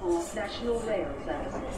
[0.00, 1.76] for National Rail Services.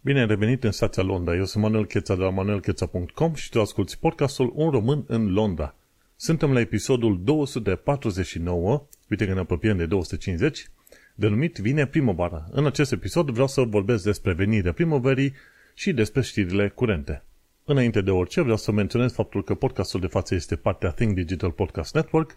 [0.00, 1.34] Bine ai revenit în stația Londra.
[1.34, 5.74] Eu sunt Manuel Cheța de la manuelcheța.com și tu asculti podcastul Un român în Londra.
[6.16, 10.70] Suntem la episodul 249, uite că ne apropiem de 250,
[11.14, 12.46] denumit Vine primăvara.
[12.50, 15.34] În acest episod vreau să vorbesc despre venirea primăverii
[15.74, 17.22] și despre știrile curente.
[17.66, 21.50] Înainte de orice, vreau să menționez faptul că podcastul de față este partea Think Digital
[21.50, 22.36] Podcast Network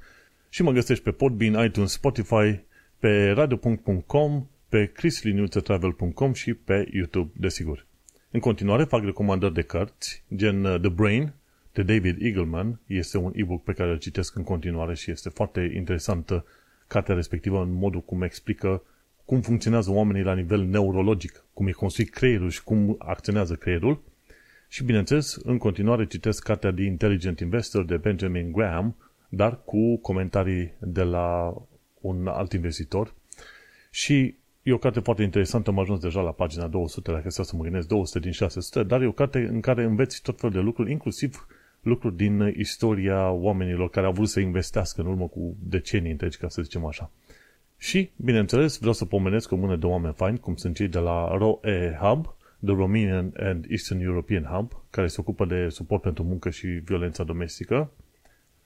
[0.50, 2.60] și mă găsești pe Podbean, iTunes, Spotify,
[3.00, 7.86] pe radio.com, pe chrisliniuțetravel.com și pe YouTube, desigur.
[8.32, 11.34] În continuare fac recomandări de cărți, gen uh, The Brain,
[11.74, 12.80] de David Eagleman.
[12.86, 16.46] Este un e-book pe care îl citesc în continuare și este foarte interesantă
[16.88, 18.84] cartea respectivă în modul cum explică
[19.26, 24.04] cum funcționează oamenii la nivel neurologic, cum e construit creierul și cum acționează creierul.
[24.68, 28.96] Și, bineînțeles, în continuare citesc cartea The Intelligent Investor de Benjamin Graham,
[29.30, 31.54] dar cu comentarii de la
[32.02, 33.14] un alt investitor.
[33.90, 37.64] Și e o carte foarte interesantă, am ajuns deja la pagina 200, dacă să mă
[37.64, 40.92] gândesc, 200 din 600, dar e o carte în care înveți tot felul de lucruri,
[40.92, 41.48] inclusiv
[41.82, 46.48] lucruri din istoria oamenilor care au vrut să investească în urmă cu decenii întregi, ca
[46.48, 47.12] să zicem așa.
[47.78, 51.38] Și, bineînțeles, vreau să pomenesc o mână de oameni faini, cum sunt cei de la
[51.38, 52.37] ROE Hub,
[52.68, 57.24] The Romanian and Eastern European Hub, care se ocupă de suport pentru muncă și violența
[57.24, 57.92] domestică.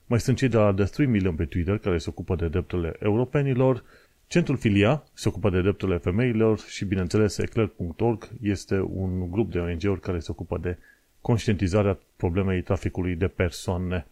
[0.05, 2.93] Mai sunt cei de la The 3 Million pe Twitter, care se ocupă de drepturile
[2.99, 3.83] europenilor.
[4.27, 9.99] Centrul Filia se ocupă de drepturile femeilor și, bineînțeles, eclair.org este un grup de ONG-uri
[9.99, 10.77] care se ocupă de
[11.21, 14.07] conștientizarea problemei traficului de persoane.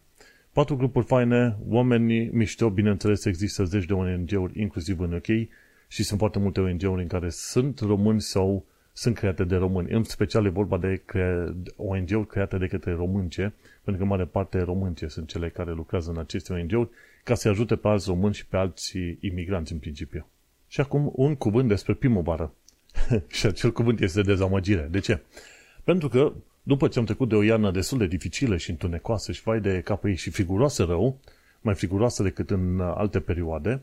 [0.52, 5.48] Patru grupuri faine, oameni mișto, bineînțeles, există zeci de ONG-uri, inclusiv în UK,
[5.88, 9.90] și sunt foarte multe ONG-uri în care sunt români sau sunt create de români.
[9.90, 14.60] În special e vorba de crea- ONG-uri create de către românce, pentru că mare parte
[14.60, 16.88] românce sunt cele care lucrează în aceste ONG-uri,
[17.24, 20.26] ca să ajute pe alți români și pe alți imigranți în principiu.
[20.68, 22.54] Și acum un cuvânt despre primăvară.
[23.36, 24.88] și acel cuvânt este dezamăgire.
[24.90, 25.20] De ce?
[25.84, 26.32] Pentru că
[26.62, 29.80] după ce am trecut de o iarnă destul de dificilă și întunecoasă și vai de
[29.80, 31.20] capă ei și figuroasă rău,
[31.60, 33.82] mai figuroasă decât în alte perioade,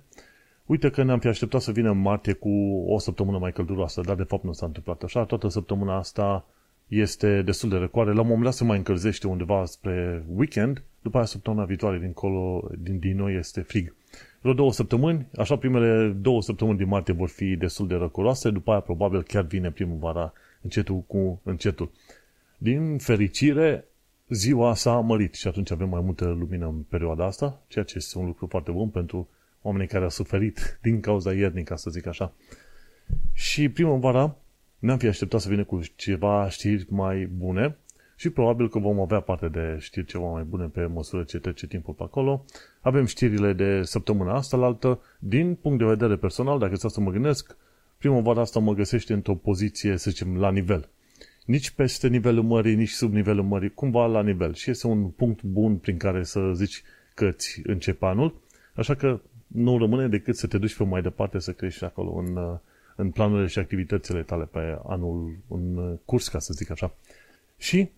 [0.68, 2.50] uite că ne-am fi așteptat să vină martie cu
[2.88, 5.24] o săptămână mai călduroasă, dar de fapt nu s-a întâmplat așa.
[5.26, 6.46] Toată săptămâna asta
[6.88, 8.14] este destul de răcoare.
[8.14, 12.70] La un moment dat se mai încălzește undeva spre weekend, după aia săptămâna viitoare dincolo,
[12.78, 13.96] din, din noi este frig.
[14.42, 18.72] Vreo două săptămâni, așa primele două săptămâni din martie vor fi destul de răcoroase, după
[18.72, 21.92] aia probabil chiar vine primăvara încetul cu încetul.
[22.58, 23.86] Din fericire,
[24.30, 28.18] ziua s-a mărit și atunci avem mai multă lumină în perioada asta, ceea ce este
[28.18, 29.28] un lucru foarte bun pentru
[29.68, 32.34] oamenii care au suferit din cauza iernii, ca să zic așa.
[33.34, 34.36] Și primăvara
[34.80, 37.78] ne-am fi așteptat să vină cu ceva știri mai bune
[38.16, 41.68] și probabil că vom avea parte de știri ceva mai bune pe măsură ce trece
[41.68, 42.46] timpul pe acolo.
[42.82, 45.02] Avem știrile de săptămâna asta la altă.
[45.20, 47.58] Din punct de vedere personal, dacă stau să mă gândesc,
[47.98, 50.90] primăvara asta mă găsește într-o poziție, să zicem, la nivel
[51.48, 54.54] nici peste nivelul mării, nici sub nivelul mării, cumva la nivel.
[54.54, 58.42] Și este un punct bun prin care să zici că îți începe anul,
[58.74, 62.60] așa că nu rămâne decât să te duci pe mai departe să crești acolo în,
[62.96, 66.94] în planurile și activitățile tale pe anul în curs, ca să zic așa.
[67.58, 67.90] Și,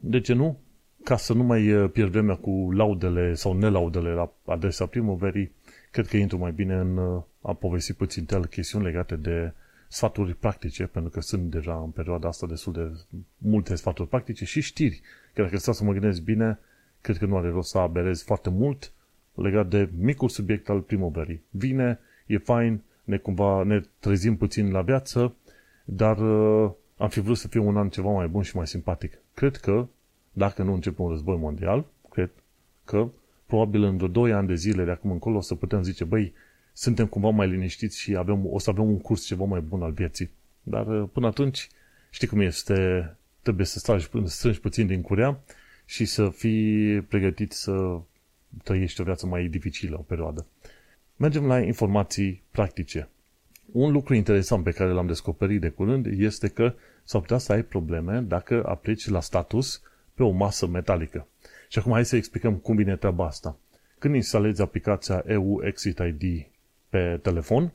[0.00, 0.58] de ce nu,
[1.04, 5.52] ca să nu mai pierd vremea cu laudele sau nelaudele la adresa primăverii,
[5.90, 9.52] cred că intru mai bine în a povesti puțin chestiuni legate de
[9.88, 12.90] sfaturi practice, pentru că sunt deja în perioada asta destul de
[13.38, 15.00] multe sfaturi practice și știri.
[15.34, 16.58] Că dacă stau să mă gândesc bine,
[17.00, 18.92] cred că nu are rost să aberez foarte mult
[19.34, 21.42] legat de micul subiect al primăverii.
[21.50, 25.34] Vine, e fain, ne cumva ne trezim puțin la viață,
[25.84, 29.18] dar uh, am fi vrut să fie un an ceva mai bun și mai simpatic.
[29.34, 29.86] Cred că,
[30.32, 32.30] dacă nu începe un război mondial, cred
[32.84, 33.08] că
[33.46, 36.32] probabil în vreo 2 ani de zile de acum încolo o să putem zice, băi,
[36.72, 39.92] suntem cumva mai liniștiți și avem, o să avem un curs ceva mai bun al
[39.92, 40.30] vieții.
[40.62, 41.68] Dar uh, până atunci,
[42.10, 43.10] știi cum este,
[43.42, 45.40] trebuie să strângi, strângi puțin din curea
[45.84, 48.00] și să fii pregătit să
[48.62, 50.46] trăiești o viață mai dificilă o perioadă.
[51.16, 53.08] Mergem la informații practice.
[53.72, 57.62] Un lucru interesant pe care l-am descoperit de curând este că s-ar putea să ai
[57.62, 59.82] probleme dacă aplici la status
[60.14, 61.26] pe o masă metalică.
[61.68, 63.56] Și acum hai să explicăm cum vine treaba asta.
[63.98, 66.46] Când instalezi aplicația EU Exit ID
[66.88, 67.72] pe telefon,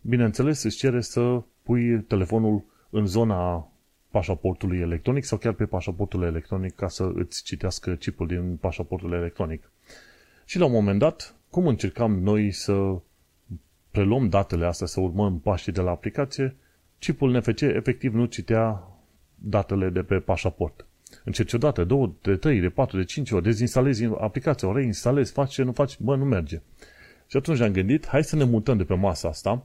[0.00, 3.70] bineînțeles îți cere să pui telefonul în zona
[4.10, 9.70] pașaportului electronic sau chiar pe pașaportul electronic ca să îți citească chipul din pașaportul electronic.
[10.48, 13.00] Și la un moment dat, cum încercam noi să
[13.90, 16.56] preluăm datele astea, să urmăm pașii de la aplicație,
[16.98, 18.82] chipul NFC efectiv nu citea
[19.34, 20.86] datele de pe pașaport.
[21.24, 25.32] Încerci o dată, două, de trei, de patru, de cinci ori, dezinstalezi aplicația, o reinstalezi,
[25.32, 26.60] faci ce nu faci, bă, nu merge.
[27.26, 29.64] Și atunci am gândit, hai să ne mutăm de pe masa asta,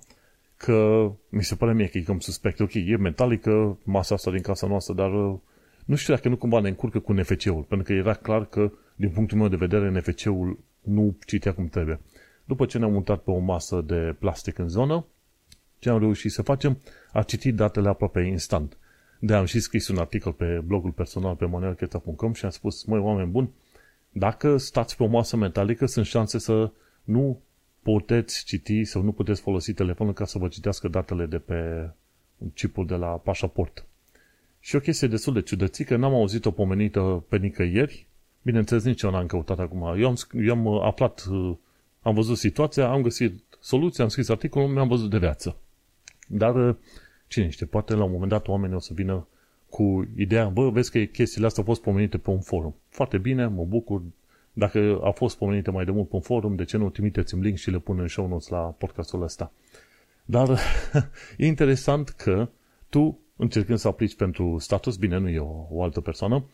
[0.58, 4.42] că mi se pare mie că e cam suspect, ok, e metalică masa asta din
[4.42, 5.40] casa noastră, dar uh,
[5.86, 9.10] nu știu dacă nu cumva ne încurcă cu NFC-ul, pentru că era clar că, din
[9.10, 12.00] punctul meu de vedere, NFC-ul nu citea cum trebuie.
[12.46, 15.06] După ce ne-am mutat pe o masă de plastic în zonă,
[15.80, 16.78] ce am reușit să facem,
[17.12, 18.78] a citit datele aproape instant.
[19.20, 23.00] De am și scris un articol pe blogul personal pe manuelcheta.com și am spus, măi,
[23.00, 23.50] oameni buni,
[24.10, 26.72] dacă stați pe o masă metalică, sunt șanse să
[27.04, 27.42] nu
[27.82, 31.90] puteți citi sau nu puteți folosi telefonul ca să vă citească datele de pe
[32.54, 33.86] chipul de la pașaport.
[34.60, 38.08] Și o chestie destul de ciudățică, n-am auzit-o pomenită pe nicăieri,
[38.44, 39.82] bineînțeles nici eu n-am căutat acum.
[39.98, 41.24] Eu am, eu am aflat,
[42.02, 45.58] am văzut situația, am găsit soluția, am scris articolul, mi-am văzut de viață.
[46.28, 46.76] Dar
[47.28, 49.28] cine știe, poate la un moment dat oamenii o să vină
[49.70, 52.76] cu ideea, bă, vezi că chestiile astea au fost pomenite pe un forum.
[52.90, 54.02] Foarte bine, mă bucur,
[54.54, 57.58] dacă a fost pomenite mai de mult pe un forum, de ce nu trimiteți-mi link
[57.58, 59.52] și le pun în show notes la podcastul ăsta.
[60.26, 60.60] Dar
[61.38, 62.50] e interesant că
[62.90, 66.46] tu, încercând să aplici pentru status, bine, nu e o, o altă persoană,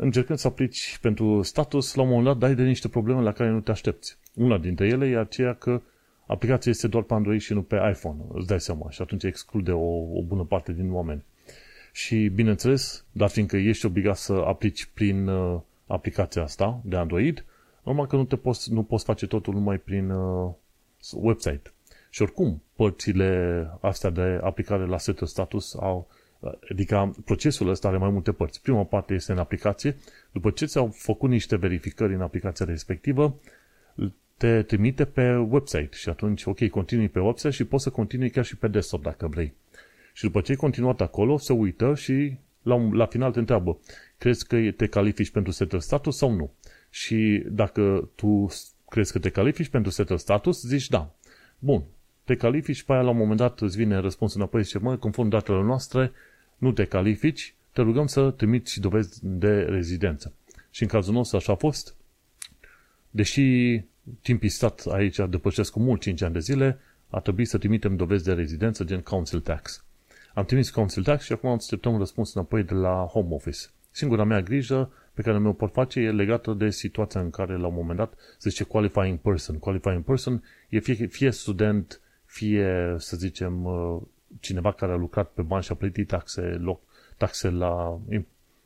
[0.00, 3.50] încercând să aplici pentru status, la un moment dat dai de niște probleme la care
[3.50, 4.18] nu te aștepți.
[4.34, 5.80] Una dintre ele e aceea că
[6.26, 9.72] aplicația este doar pe Android și nu pe iPhone, îți dai seama, și atunci exclude
[9.72, 11.24] o, o bună parte din oameni.
[11.92, 17.44] Și, bineînțeles, dar fiindcă ești obligat să aplici prin uh, aplicația asta de Android,
[17.82, 20.50] numai că nu, te poți, nu poți face totul numai prin uh,
[21.12, 21.72] website.
[22.10, 26.08] Și oricum, părțile astea de aplicare la setul status au,
[26.70, 28.62] adică procesul ăsta are mai multe părți.
[28.62, 29.96] Prima parte este în aplicație,
[30.32, 33.40] după ce ți-au făcut niște verificări în aplicația respectivă,
[34.36, 38.44] te trimite pe website și atunci, ok, continui pe website și poți să continui chiar
[38.44, 39.52] și pe desktop dacă vrei.
[40.12, 43.78] Și după ce ai continuat acolo, se uită și la, la final te întreabă,
[44.18, 46.52] crezi că te califici pentru setul status sau nu?
[46.90, 48.48] Și dacă tu
[48.88, 51.14] crezi că te califici pentru setul status, zici da.
[51.58, 51.82] Bun,
[52.24, 54.96] te califici, pe aia la un moment dat îți vine răspunsul înapoi și zice, mă,
[54.96, 56.12] conform datelor noastre,
[56.60, 60.34] nu te califici, te rugăm să trimiți și dovezi de rezidență.
[60.70, 61.94] Și în cazul nostru așa a fost,
[63.10, 63.80] deși
[64.22, 66.78] timpii stat aici depășesc cu mult 5 ani de zile,
[67.08, 69.84] a trebuit să trimitem dovezi de rezidență gen Council Tax.
[70.34, 73.58] Am trimis Council Tax și acum așteptăm un răspuns înapoi de la Home Office.
[73.90, 77.66] Singura mea grijă pe care mi-o pot face e legată de situația în care la
[77.66, 79.58] un moment dat se zice qualifying person.
[79.58, 84.02] Qualifying person e fie, fie student, fie, să zicem, uh,
[84.40, 86.80] cineva care a lucrat pe bani și a plătit taxe, loc,
[87.16, 88.00] taxe la,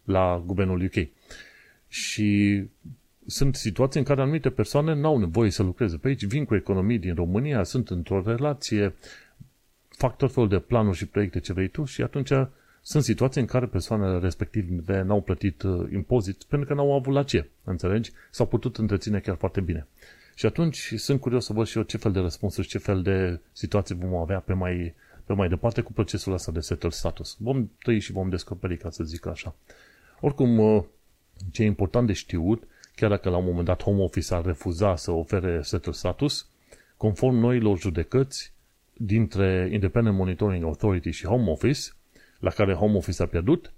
[0.05, 1.07] la guvernul UK.
[1.89, 2.63] Și
[3.27, 6.99] sunt situații în care anumite persoane n-au nevoie să lucreze pe aici, vin cu economii
[6.99, 8.95] din România, sunt într-o relație,
[9.89, 12.31] fac tot felul de planuri și proiecte ce vrei tu și atunci
[12.87, 17.23] sunt situații în care persoanele respective n-au plătit uh, impozit pentru că n-au avut la
[17.23, 18.13] ce, înțelegi?
[18.31, 19.87] S-au putut întreține chiar foarte bine.
[20.35, 23.41] Și atunci sunt curios să văd și eu ce fel de răspunsuri, ce fel de
[23.53, 27.37] situații vom avea pe mai, pe mai departe cu procesul ăsta de settle status.
[27.39, 29.55] Vom trăi și vom descoperi, ca să zic așa.
[30.21, 30.85] Oricum, uh,
[31.51, 32.63] ce e important de știut,
[32.95, 36.49] chiar dacă la un moment dat Home Office ar refuza să ofere settle status,
[36.97, 38.53] conform noilor judecăți
[38.93, 41.81] dintre Independent Monitoring Authority și Home Office,
[42.39, 43.73] la care Home Office a pierdut,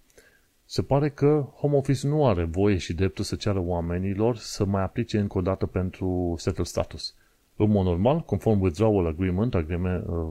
[0.65, 4.83] se pare că Home Office nu are voie și dreptul să ceară oamenilor să mai
[4.83, 7.15] aplice încă o dată pentru settle status.
[7.57, 10.29] În mod normal, conform withdrawal agreement, agreement uh,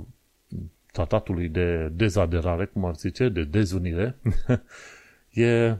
[0.96, 4.16] tratatului de dezaderare, cum ar zice, de dezunire,
[5.34, 5.76] e,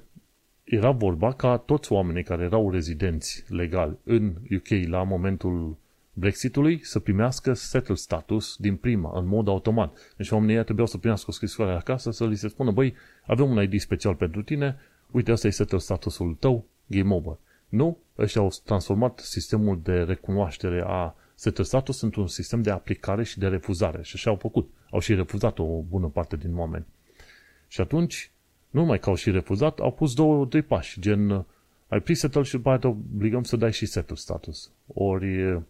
[0.64, 5.78] era vorba ca toți oamenii care erau rezidenți legali în UK la momentul
[6.14, 10.14] Brexitului să primească settle status din prima, în mod automat.
[10.18, 12.94] Deci oamenii trebuiau să primească o scrisoare acasă să li se spună, băi,
[13.26, 14.78] avem un ID special pentru tine,
[15.12, 17.38] uite, asta e settle statusul tău, game over.
[17.70, 23.40] Nu, ăștia au transformat sistemul de recunoaștere a settle status într-un sistem de aplicare și
[23.40, 24.04] de refuzare.
[24.04, 24.70] Și așa au făcut.
[24.92, 26.86] Au și refuzat o bună parte din oameni.
[27.68, 28.32] Și atunci,
[28.70, 31.46] nu numai că au și refuzat, au pus două, doi pași, gen
[31.88, 34.72] ai pre-settle și după aia te obligăm să dai și settle status.
[34.94, 35.62] Ori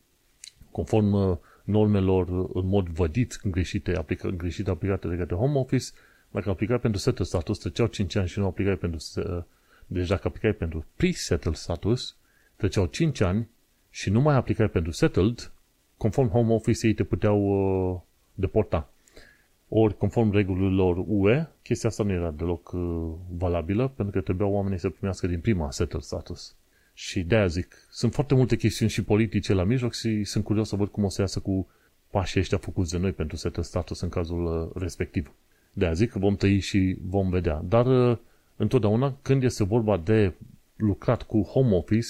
[0.72, 5.86] conform uh, normelor uh, în mod vădit greșite, aplică, greșite aplicate de către Home Office,
[6.32, 9.44] dacă aplicați pentru settled status, treceau 5 ani și nu aplicai pentru uh,
[9.88, 12.16] deci dacă aplicai pentru pre-settled status,
[12.56, 13.50] treceau 5 ani
[13.90, 15.52] și nu mai aplicai pentru settled,
[16.06, 18.00] conform Home Office ei te puteau uh,
[18.34, 18.90] deporta.
[19.70, 24.78] Ori, conform regulilor UE, chestia asta nu era deloc uh, valabilă, pentru că trebuiau oamenii
[24.78, 26.56] să primească din prima settled status.
[26.94, 30.76] Și de-aia zic, sunt foarte multe chestiuni și politice la mijloc și sunt curios să
[30.76, 31.68] văd cum o să iasă cu
[32.10, 35.32] pașii ăștia făcuți de noi pentru setul status în cazul uh, respectiv.
[35.74, 37.62] De-aia zic că vom tăi și vom vedea.
[37.68, 38.18] Dar uh,
[38.56, 40.34] întotdeauna când este vorba de
[40.76, 42.10] lucrat cu home office,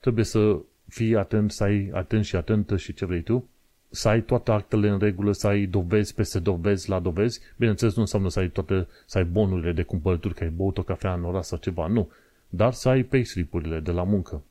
[0.00, 0.58] trebuie să
[0.90, 3.48] fii atent, să ai atent și atentă și ce vrei tu,
[3.90, 7.40] să ai toate actele în regulă, să ai dovezi peste dovezi la dovezi.
[7.56, 10.82] Bineînțeles, nu înseamnă să ai toate, să ai bonurile de cumpărături, că ai băut o
[10.82, 12.10] cafea în oraș sau ceva, nu.
[12.48, 14.42] Dar să ai payslip-urile de la muncă.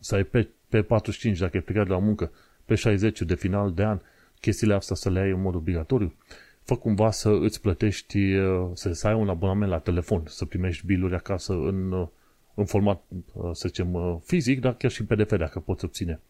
[0.00, 2.30] Să ai pe, pe 45, dacă ai plecat de la muncă,
[2.64, 4.00] pe 60 de final de an,
[4.40, 6.14] chestiile astea să le ai în mod obligatoriu.
[6.62, 10.86] Fă cumva să îți plătești, uh, să, să ai un abonament la telefon, să primești
[10.86, 12.06] biluri acasă în, uh,
[12.54, 16.20] în format, uh, să zicem, fizic, dar chiar și în PDF dacă poți obține.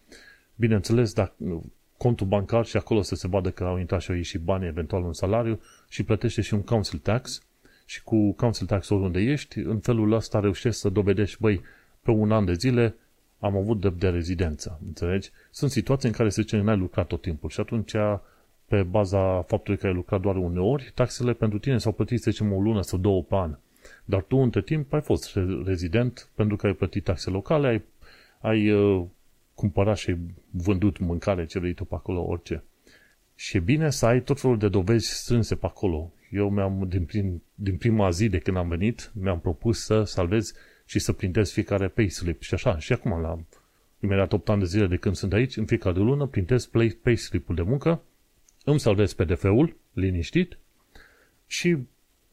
[0.56, 1.32] Bineînțeles, dacă
[1.96, 5.02] contul bancar și acolo să se vadă că au intrat și au ieșit bani, eventual
[5.02, 7.42] un salariu și plătește și un council tax
[7.84, 11.60] și cu council tax oriunde ești, în felul ăsta reușești să dovedești, băi,
[12.02, 12.94] pe un an de zile
[13.38, 15.30] am avut drept de rezidență, înțelegi?
[15.50, 17.92] Sunt situații în care se zice n-ai lucrat tot timpul și atunci
[18.66, 22.52] pe baza faptului că ai lucrat doar uneori, taxele pentru tine s-au plătit, să zicem,
[22.52, 23.58] o lună sau două pe an.
[24.04, 27.82] Dar tu, între timp, ai fost rezident pentru că ai plătit taxe locale, ai,
[28.40, 29.04] ai uh,
[29.54, 30.18] cumpărat și ai
[30.50, 32.62] vândut mâncare, ce vrei tu pe acolo, orice.
[33.34, 36.12] Și e bine să ai tot felul de dovezi strânse pe acolo.
[36.30, 40.52] Eu mi-am, din, prim, din prima zi de când am venit, mi-am propus să salvez
[40.84, 42.78] și să printez fiecare payslip și așa.
[42.78, 43.38] Și acum, la
[44.00, 46.70] imediat 8 ani de zile de când sunt aici, în fiecare lună printez
[47.02, 48.02] payslip-ul de muncă,
[48.64, 50.58] îmi salvez PDF-ul, liniștit,
[51.46, 51.76] și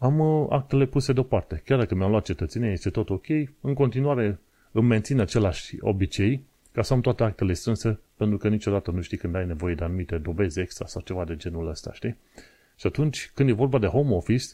[0.02, 1.62] am uh, actele puse deoparte.
[1.66, 3.26] Chiar dacă mi-am luat cetățenie, este tot ok,
[3.62, 4.40] în continuare
[4.72, 9.18] îmi mențin același obicei ca să am toate actele strânse, pentru că niciodată nu știi
[9.18, 12.18] când ai nevoie de anumite dovezi extra sau ceva de genul ăsta, știi?
[12.76, 14.46] Și atunci, când e vorba de home office,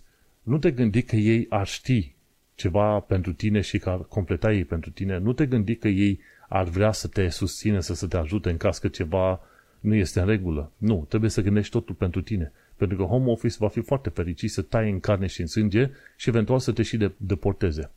[0.43, 2.13] nu te gândi că ei ar ști
[2.55, 5.17] ceva pentru tine și că ar completa ei pentru tine.
[5.17, 8.57] Nu te gândi că ei ar vrea să te susțină, să, să te ajute în
[8.57, 9.39] caz că ceva
[9.79, 10.71] nu este în regulă.
[10.77, 12.51] Nu, trebuie să gândești totul pentru tine.
[12.77, 15.89] Pentru că home office va fi foarte fericit să tai în carne și în sânge
[16.15, 17.91] și eventual să te și de, deporteze.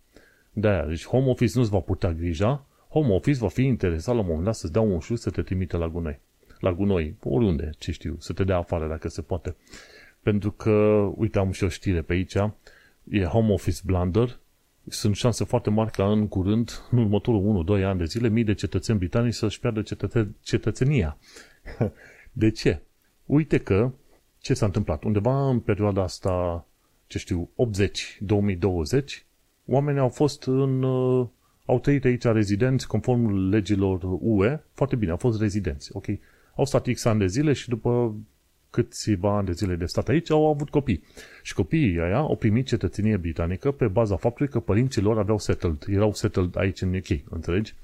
[0.53, 4.27] De-aia, deci home office nu-ți va putea grija, home office va fi interesat la un
[4.27, 6.21] moment dat să-ți dea un șut să te trimite la gunoi.
[6.59, 9.57] La gunoi, oriunde, ce știu, să te dea afară dacă se poate.
[10.23, 10.71] Pentru că,
[11.17, 12.35] uite, am și o știre pe aici,
[13.11, 14.39] e home office blunder,
[14.89, 18.55] sunt șanse foarte mari ca în curând, în următorul 1-2 ani de zile, mii de
[18.55, 21.17] cetățeni britanici să-și piardă cetă- cetățenia.
[22.33, 22.81] de ce?
[23.27, 23.93] Uite că,
[24.41, 25.05] ce s-a întâmplat?
[25.05, 26.67] Undeva în perioada asta,
[27.07, 29.25] ce știu, 80-2020,
[29.67, 30.83] oamenii au fost în...
[30.83, 31.27] Uh,
[31.65, 36.07] au trăit aici rezidenți conform legilor UE, foarte bine, au fost rezidenți, ok?
[36.55, 38.15] Au stat X ani de zile și după
[38.71, 41.03] câțiva ani de zile de stat aici, au avut copii.
[41.43, 45.85] Și copiii aia au primit cetățenie britanică pe baza faptului că părinții lor aveau settled,
[45.89, 47.75] erau settled aici în UK, înțelegi?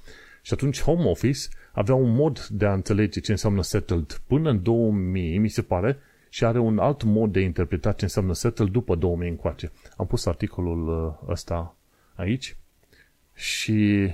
[0.43, 1.41] Și atunci Home Office
[1.73, 5.99] avea un mod de a înțelege ce înseamnă settled până în 2000, mi se pare,
[6.29, 9.73] și are un alt mod de interpretat ce înseamnă settled după 2000 încoace.
[9.97, 11.77] Am pus articolul uh, ăsta
[12.15, 12.57] aici
[13.35, 14.09] și,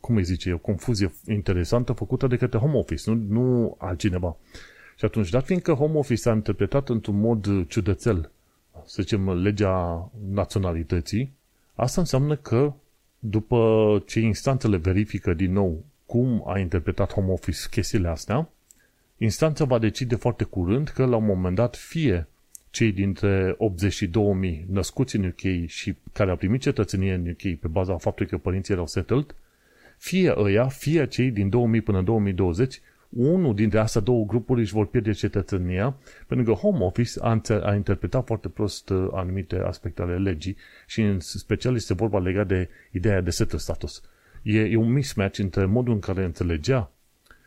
[0.00, 4.36] cum îi zice, e o confuzie interesantă făcută de către Home Office, nu, nu altcineva.
[4.96, 8.30] Și atunci, dat fiindcă home office a interpretat într-un mod ciudățel,
[8.84, 11.32] să zicem, legea naționalității,
[11.74, 12.72] asta înseamnă că
[13.18, 18.48] după ce instanțele verifică din nou cum a interpretat home office chestiile astea,
[19.22, 22.26] instanța va decide foarte curând că la un moment dat fie
[22.70, 23.56] cei dintre
[24.50, 28.38] 82.000 născuți în UK și care au primit cetățenie în UK pe baza faptului că
[28.38, 29.34] părinții erau settled,
[29.98, 34.72] fie ăia, fie cei din 2000 până în 2020 unul dintre astea două grupuri își
[34.72, 40.02] vor pierde cetățenia, pentru că Home Office a, a interpretat foarte prost uh, anumite aspecte
[40.02, 44.02] ale legii și în special este vorba legat de ideea de settled status.
[44.42, 46.90] E, e un mismatch între modul în care înțelegea,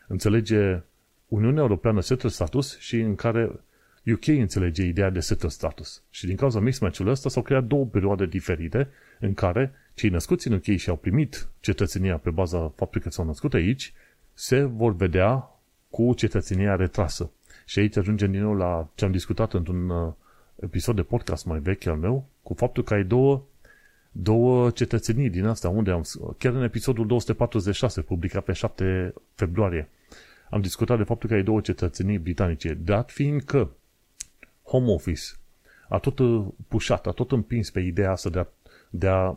[0.06, 0.82] înțelege
[1.28, 3.60] Uniunea Europeană settled status și în care
[4.12, 6.02] UK înțelege ideea de settled status.
[6.10, 8.88] Și din cauza mismatch-ului ăsta s-au creat două perioade diferite
[9.20, 13.24] în care cei născuți în UK și au primit cetățenia pe baza faptului că s-au
[13.24, 13.92] născut aici,
[14.34, 15.50] se vor vedea
[15.90, 17.30] cu cetățenia retrasă.
[17.64, 20.12] Și aici ajungem din nou la ce am discutat într-un uh,
[20.60, 23.42] episod de podcast mai vechi al meu, cu faptul că ai două,
[24.12, 26.02] două cetățenii din asta, unde am,
[26.38, 29.88] chiar în episodul 246, publicat pe 7 februarie,
[30.50, 33.68] am discutat de faptul că ai două cetățenii britanice, dat fiind că
[34.62, 35.22] Home Office
[35.88, 38.46] a tot uh, pușat, a tot împins pe ideea asta de a,
[38.90, 39.36] de a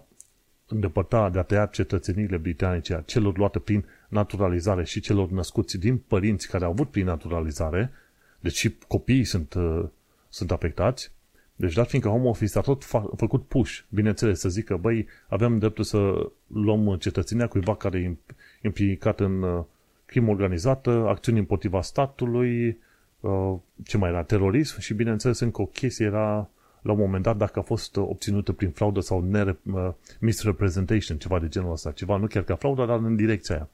[0.67, 5.97] îndepărta, de a tăia cetățeniile britanice a celor luate prin naturalizare și celor născuți din
[5.97, 7.91] părinți care au avut prin naturalizare,
[8.39, 9.85] deci și copiii sunt, uh,
[10.29, 11.11] sunt afectați,
[11.55, 15.59] deci dat fiindcă Home Office a tot fa- făcut push, bineînțeles, să zică, băi, avem
[15.59, 18.17] dreptul să luăm cetățenia cuiva care e
[18.61, 19.63] implicat în uh,
[20.09, 22.77] crimă organizată, acțiuni împotriva statului,
[23.19, 26.49] uh, ce mai era, terorism și, bineînțeles, încă o chestie era
[26.81, 29.89] la un moment dat dacă a fost obținută prin fraudă sau nere, uh,
[30.19, 33.69] misrepresentation, ceva de genul ăsta, ceva, nu chiar ca fraudă, dar în direcția aia.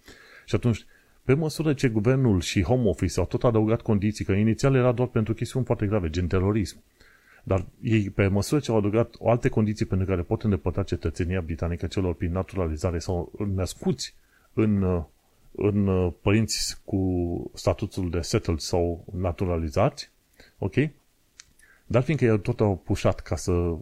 [0.46, 0.86] Și atunci,
[1.24, 5.08] pe măsură ce guvernul și Home Office au tot adăugat condiții, că inițial era doar
[5.08, 6.84] pentru chestiuni foarte grave, gen terorism,
[7.44, 11.88] dar ei, pe măsură ce au adăugat alte condiții pentru care pot îndepărta cetățenia britanică
[11.88, 14.16] celor prin naturalizare sau născuți
[14.54, 15.04] în, uh,
[15.56, 20.12] în uh, părinți cu statutul de settled sau naturalizați,
[20.58, 20.74] ok?
[21.86, 23.76] Dar fiindcă ei tot au pușat ca să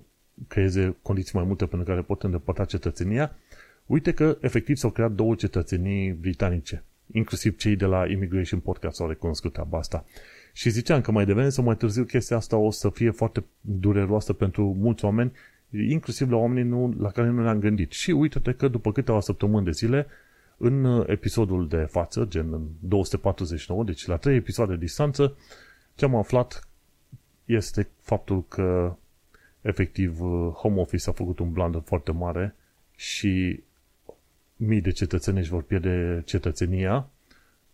[0.48, 3.36] creeze condiții mai multe pentru care pot îndepărta cetățenia,
[3.86, 6.84] uite că efectiv s-au creat două cetățenii britanice.
[7.12, 10.06] Inclusiv cei de la Immigration Podcast au recunoscut treaba asta.
[10.53, 14.34] Și ziceam că mai devreme sau mai târziu chestia asta o să fie foarte dureroasă
[14.34, 15.32] pentru mulți oameni,
[15.70, 17.92] inclusiv la oamenii nu, la care nu ne-am gândit.
[17.92, 20.08] Și uite-te că după câteva săptămâni de zile,
[20.63, 25.38] în episodul de față, gen 249, deci la trei episoade distanță,
[25.96, 26.67] ce am aflat
[27.46, 28.96] este faptul că
[29.62, 30.17] efectiv
[30.53, 32.55] Home Office a făcut un blunder foarte mare
[32.96, 33.63] și
[34.55, 37.10] mii de cetățeni își vor pierde cetățenia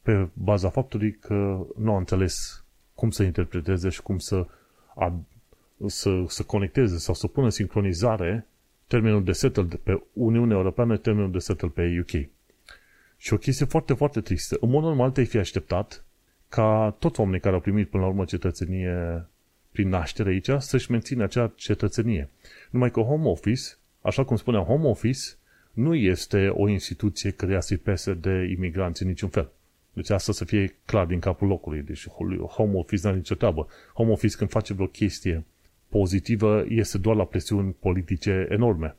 [0.02, 2.64] pe baza faptului că nu au înțeles
[2.96, 4.48] cum să interpreteze și cum să,
[4.96, 5.14] ad,
[5.86, 8.48] să, să conecteze sau să pună sincronizare
[8.88, 12.30] termenul de settle pe Uniunea Europeană, termenul de settle pe UK.
[13.22, 14.58] Și o chestie foarte, foarte tristă.
[14.60, 16.06] În mod normal te-ai fi așteptat
[16.50, 19.26] ca toți oamenii care au primit până la urmă cetățenie
[19.72, 22.30] prin naștere aici să-și mențină acea cetățenie.
[22.70, 23.62] Numai că Home Office,
[24.02, 25.20] așa cum spuneam, Home Office
[25.74, 29.52] nu este o instituție care să-i pese de imigranți în niciun fel.
[29.94, 31.82] Deci asta să fie clar din capul locului.
[31.82, 32.08] Deci
[32.48, 33.68] home office n-are nicio treabă.
[33.94, 35.44] Home office când face vreo chestie
[35.90, 38.96] pozitivă este doar la presiuni politice enorme.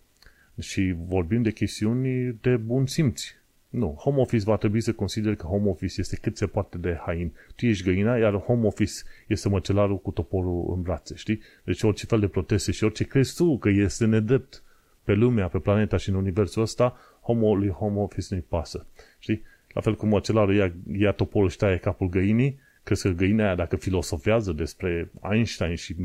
[0.58, 3.22] Și vorbim de chestiuni de bun simț.
[3.70, 6.98] Nu, home office va trebui să consideri că home office este cât se poate de
[7.00, 7.32] hain.
[7.56, 8.92] Tu ești găina, iar home office
[9.26, 11.40] este măcelarul cu toporul în brațe, știi?
[11.64, 14.62] Deci orice fel de proteste și orice crezi tu că este nedrept
[15.04, 18.86] pe lumea, pe planeta și în universul ăsta, home, home office nu-i pasă.
[19.18, 19.42] Știi?
[19.72, 23.54] La fel cum măcelarul ia, ia toporul și taie capul găinii, crezi că găina aia,
[23.54, 25.96] dacă filosofează despre Einstein și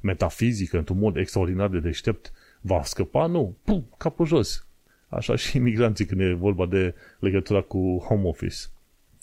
[0.00, 3.26] metafizică într-un mod extraordinar de deștept, va scăpa?
[3.26, 3.56] Nu.
[3.64, 4.63] Pum, capul jos.
[5.14, 8.56] Așa și imigranții când e vorba de legătura cu home office.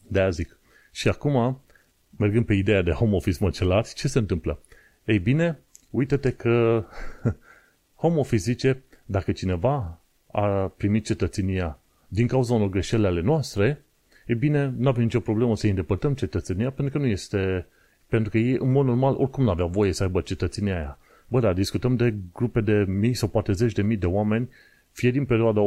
[0.07, 0.57] De-aia zic.
[0.91, 1.61] Și acum,
[2.17, 4.61] mergând pe ideea de home office măcelari, ce se întâmplă?
[5.05, 6.85] Ei bine, uite-te că
[8.01, 9.99] home office zice, dacă cineva
[10.31, 13.83] a primit cetățenia din cauza unor greșeli ale noastre,
[14.25, 17.67] e bine, nu avem nicio problemă să îi îndepărtăm cetățenia, pentru că nu este...
[18.07, 20.97] Pentru că ei, în mod normal, oricum nu aveau voie să aibă cetățenia aia.
[21.27, 24.49] Bă, da, discutăm de grupe de mii sau poate zeci de mii de oameni,
[24.91, 25.61] fie din perioada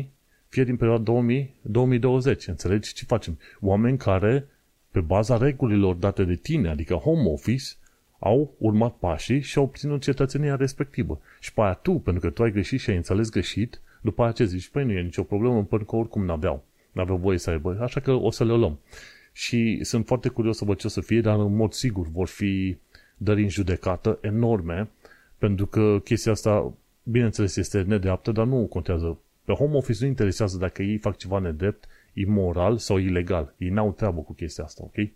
[0.00, 0.04] 80-2000,
[0.48, 2.44] fie din perioada 2000-2020.
[2.46, 3.38] Înțelegi ce facem?
[3.60, 4.46] Oameni care,
[4.90, 7.64] pe baza regulilor date de tine, adică home office,
[8.18, 11.20] au urmat pașii și au obținut cetățenia respectivă.
[11.40, 14.48] Și pe aia tu, pentru că tu ai greșit și ai înțeles greșit, după aceea
[14.48, 16.64] zici, păi nu e nicio problemă, pentru că oricum n-aveau.
[16.92, 18.78] N-aveau voie să aibă, așa că o să le luăm.
[19.32, 22.26] Și sunt foarte curios să văd ce o să fie, dar în mod sigur vor
[22.26, 22.76] fi
[23.16, 24.88] dări în judecată enorme,
[25.38, 29.18] pentru că chestia asta, bineînțeles, este nedreaptă, dar nu contează.
[29.44, 33.54] Pe home office nu interesează dacă ei fac ceva nedrept, imoral sau ilegal.
[33.58, 35.08] Ei n-au treabă cu chestia asta, ok?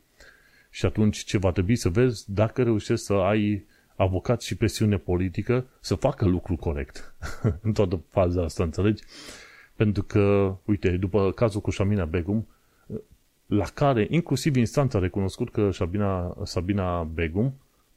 [0.71, 3.65] Și atunci ce va trebui să vezi dacă reușești să ai
[3.97, 7.15] avocat și presiune politică să facă lucru corect
[7.63, 9.03] în toată faza asta, înțelegi?
[9.77, 12.47] Pentru că, uite, după cazul cu Shamina Begum,
[13.47, 17.55] la care inclusiv instanța a recunoscut că Sabina, Sabina Begum,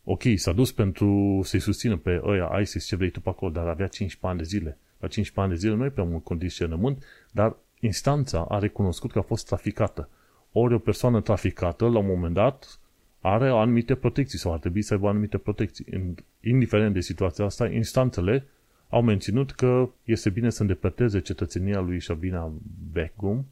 [0.09, 3.67] ok, s-a dus pentru să-i susțină pe ăia ISIS ce vrei tu pe acolo, dar
[3.67, 4.77] avea 15 ani de zile.
[4.99, 9.19] La 15 ani de zile nu e pe un condiționământ, dar instanța a recunoscut că
[9.19, 10.09] a fost traficată.
[10.51, 12.79] Ori o persoană traficată, la un moment dat,
[13.21, 16.15] are anumite protecții sau ar trebui să aibă anumite protecții.
[16.41, 18.45] Indiferent de situația asta, instanțele
[18.89, 22.53] au menținut că este bine să îndepărteze cetățenia lui Shabina
[22.91, 23.45] Begum,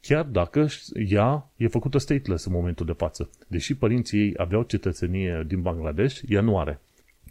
[0.00, 0.66] chiar dacă
[1.08, 3.30] ea e făcută stateless în momentul de față.
[3.46, 6.80] Deși părinții ei aveau cetățenie din Bangladesh, ea nu are.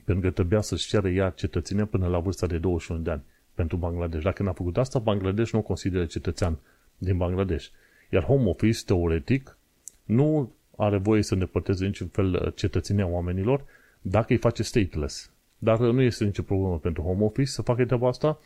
[0.06, 3.78] Pentru că trebuia să-și ceară ea cetățenia până la vârsta de 21 de ani pentru
[3.78, 4.24] Bangladesh.
[4.24, 6.58] Dacă n-a făcut asta, Bangladesh nu o consideră cetățean
[6.98, 7.68] din Bangladesh.
[8.10, 9.58] Iar Home Office, teoretic,
[10.04, 13.66] nu are voie să îndepărteze niciun fel uh, cetățenia oamenilor
[14.02, 15.32] dacă îi face stateless.
[15.58, 18.40] Dar nu este nicio problemă pentru home office să facă treaba asta.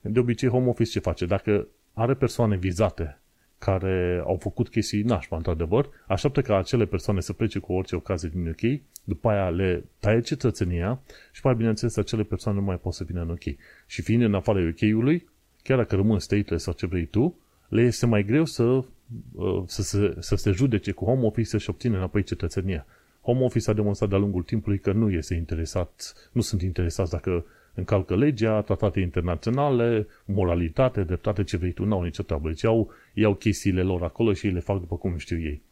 [0.00, 1.26] De obicei, home office ce face?
[1.26, 3.21] Dacă are persoane vizate
[3.64, 8.28] care au făcut chestii nașpa, într-adevăr, așteaptă ca acele persoane să plece cu orice ocazie
[8.32, 11.00] din UK, după aia le taie cetățenia
[11.32, 13.42] și, mai bineînțeles, acele persoane nu mai pot să vină în UK.
[13.86, 15.28] Și fiind în afara UK-ului,
[15.62, 19.82] chiar dacă rămân stateless sau ce vrei tu, le este mai greu să, uh, să,
[19.82, 22.86] se, să se judece cu home office și obține înapoi cetățenia.
[23.20, 27.44] home office a demonstrat de-a lungul timpului că nu este interesat, nu sunt interesați dacă
[27.74, 32.48] încalcă legea, tratate internaționale, moralitate, dreptate, ce vrei tu, n-au nicio treabă.
[32.48, 35.62] Deci iau, iau chestiile lor acolo și le fac după cum știu ei.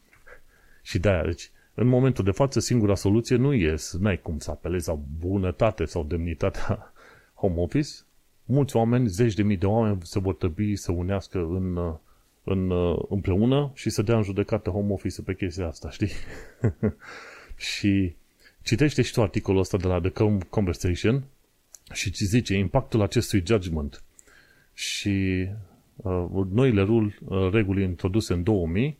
[0.81, 4.87] Și de-aia, deci, în momentul de față, singura soluție nu e, n-ai cum să apelezi
[4.87, 6.93] la bunătate sau demnitatea
[7.41, 7.89] home office.
[8.45, 11.95] Mulți oameni, zeci de mii de oameni se vor trebui să unească în,
[12.43, 12.71] în,
[13.09, 16.11] împreună și să dea în judecată home office pe chestia asta, știi?
[17.71, 18.15] și
[18.61, 20.11] citește și tu articolul ăsta de la The
[20.49, 21.23] Conversation
[21.91, 24.03] și ci zice impactul acestui judgment
[24.73, 25.47] și
[25.95, 28.99] uh, noile rule, uh, reguli introduse în 2000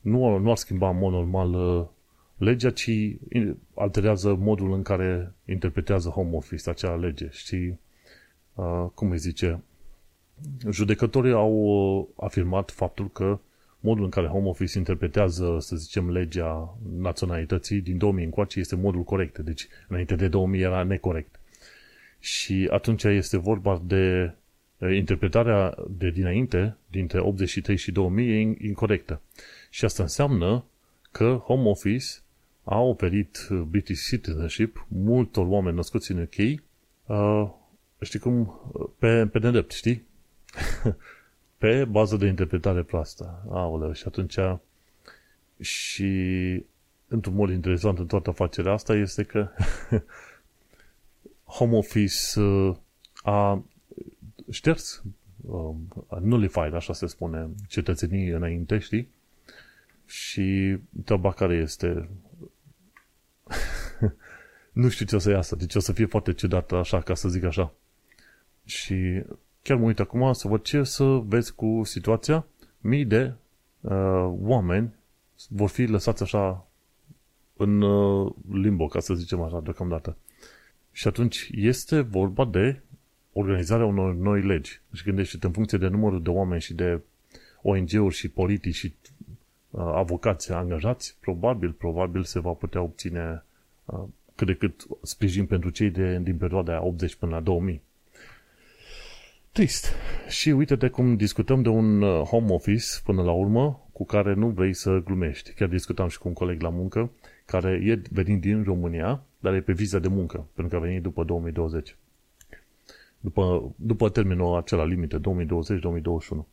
[0.00, 1.86] nu, nu ar schimba în mod normal uh,
[2.36, 2.90] legea, ci
[3.74, 7.28] alterează modul în care interpretează home office acea lege.
[7.30, 7.74] Și,
[8.54, 9.62] uh, cum îi zice,
[10.70, 13.38] judecătorii au uh, afirmat faptul că
[13.80, 19.02] modul în care home office interpretează, să zicem, legea naționalității din 2000 încoace este modul
[19.02, 19.38] corect.
[19.38, 21.37] Deci, înainte de 2000 era necorect.
[22.20, 24.32] Și atunci este vorba de
[24.94, 29.20] interpretarea de dinainte, dintre 83 și 2000, e incorrectă.
[29.70, 30.64] Și asta înseamnă
[31.10, 32.06] că Home Office
[32.64, 36.60] a oferit British citizenship multor oameni născuți în UK,
[37.06, 37.50] uh,
[38.00, 38.60] știi cum,
[38.98, 40.06] pe, pe nedrept, știi?
[41.58, 43.42] pe bază de interpretare proastă.
[43.50, 44.38] Aoleu, și atunci
[45.60, 46.12] și
[47.08, 49.48] într-un mod interesant în toată afacerea asta este că
[51.48, 52.76] Home Office uh,
[53.22, 53.64] a
[54.50, 55.02] șters,
[55.46, 55.74] uh,
[56.06, 59.08] a nullified, așa se spune, cetățenii înainte, știi?
[60.06, 62.08] Și treaba care este
[64.72, 67.28] nu știu ce o să iasă, deci o să fie foarte ciudată așa, ca să
[67.28, 67.72] zic așa.
[68.64, 69.22] Și
[69.62, 72.46] chiar mă uit acum să văd ce să vezi cu situația.
[72.80, 73.34] Mii de
[73.80, 74.94] uh, oameni
[75.48, 76.66] vor fi lăsați așa
[77.56, 80.16] în uh, limbo, ca să zicem așa, deocamdată.
[80.92, 82.80] Și atunci este vorba de
[83.32, 84.80] organizarea unor noi legi.
[84.92, 87.00] Și gândește în funcție de numărul de oameni și de
[87.62, 88.94] ONG-uri și politici și
[89.70, 93.44] uh, avocați angajați, probabil, probabil se va putea obține
[93.84, 97.82] uh, cât de cât sprijin pentru cei de, din perioada 80 până la 2000.
[99.52, 99.92] Trist.
[100.28, 104.48] Și uite-te cum discutăm de un uh, home office până la urmă cu care nu
[104.48, 105.52] vrei să glumești.
[105.52, 107.10] Chiar discutam și cu un coleg la muncă
[107.44, 111.02] care e venit din România, dar e pe viză de muncă, pentru că a venit
[111.02, 111.96] după 2020.
[113.20, 116.44] După, după termenul acela limite, 2020-2021.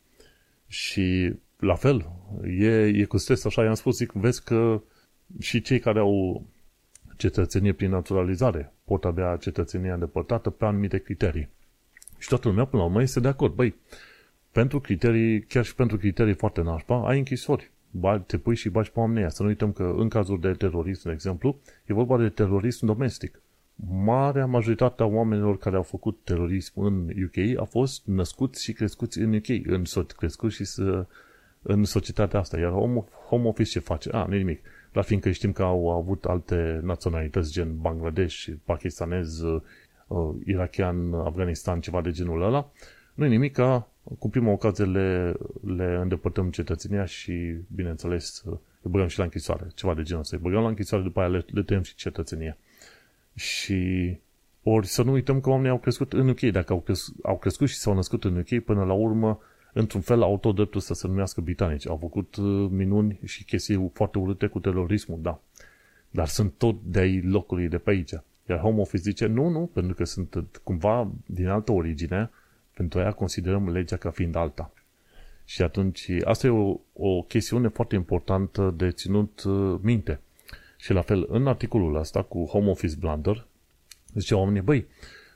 [0.66, 2.10] Și la fel,
[2.44, 4.82] e, e cu stres așa, i-am spus, zic, vezi că
[5.40, 6.46] și cei care au
[7.16, 11.48] cetățenie prin naturalizare pot avea cetățenia îndepărtată pe anumite criterii.
[12.18, 13.54] Și toată lumea, până la urmă, este de acord.
[13.54, 13.74] Băi,
[14.52, 17.70] pentru criterii, chiar și pentru criterii foarte nașpa, ai închisori.
[18.26, 21.12] Te pui și bagi pe oamenii Să nu uităm că în cazul de terorism, de
[21.12, 23.40] exemplu, e vorba de terorism domestic.
[23.88, 29.18] Marea majoritate a oamenilor care au făcut terorism în UK a fost născuți și crescuți
[29.18, 31.06] în UK, în so- crescuți și să,
[31.62, 32.58] în societatea asta.
[32.58, 34.10] Iar home, home office ce face?
[34.12, 34.60] A, nimic.
[34.92, 42.00] Dar fiindcă știm că au avut alte naționalități, gen Bangladesh, pakistanez, uh, irachian, Afganistan, ceva
[42.00, 42.70] de genul ăla,
[43.14, 45.34] nu e nimic ca cu prima ocazie le,
[45.76, 48.42] le îndepărtăm cetățenia și, bineînțeles,
[48.80, 50.36] îi băgăm și la închisoare, ceva de genul ăsta.
[50.36, 52.56] Îi băgăm la închisoare, după aia le, le tăiem și cetățenia.
[53.34, 54.18] Și
[54.62, 56.40] ori să nu uităm că oamenii au crescut în UK.
[56.40, 59.40] Dacă au, cres, au crescut și s-au născut în UK, până la urmă,
[59.72, 61.88] într-un fel, au tot dreptul să se numească britanici.
[61.88, 65.40] Au făcut uh, minuni și chestii foarte urâte cu terorismul, da.
[66.10, 68.12] Dar sunt tot de ai locului de pe aici.
[68.48, 72.30] Iar Home Office zice, nu, nu, pentru că sunt cumva din altă origine,
[72.76, 74.72] pentru aia considerăm legea ca fiind alta.
[75.44, 80.20] Și atunci, asta e o, o chestiune foarte importantă de ținut uh, minte.
[80.76, 83.46] Și la fel, în articolul ăsta cu Home Office Blunder,
[84.14, 84.86] zice oamenii, băi,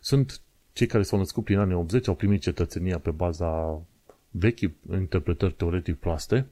[0.00, 0.40] sunt
[0.72, 3.80] cei care s-au născut prin anii 80, au primit cetățenia pe baza
[4.30, 4.60] vechi
[4.92, 6.46] interpretări teoretic proaste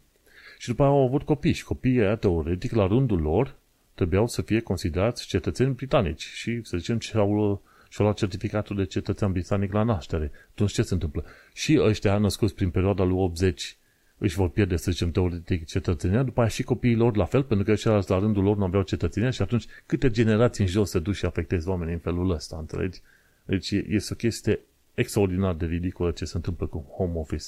[0.59, 3.57] și după aia au avut copii și copiii aia teoretic la rândul lor
[3.94, 8.85] trebuiau să fie considerați cetățeni britanici și să zicem ce au și-au luat certificatul de
[8.85, 10.31] cetățean britanic la naștere.
[10.51, 11.24] Atunci ce se întâmplă?
[11.55, 13.79] Și ăștia născuți prin perioada lui 80
[14.18, 17.66] își vor pierde, să zicem, teoretic cetățenia, după aia și copiii lor la fel, pentru
[17.66, 20.98] că ăștia la rândul lor nu aveau cetățenia și atunci câte generații în jos se
[20.98, 23.01] duc și afectezi oamenii în felul ăsta, înțelegi?
[23.44, 24.61] Deci este o chestie
[24.94, 27.44] extraordinar de ridicolă ce se întâmplă cu home office.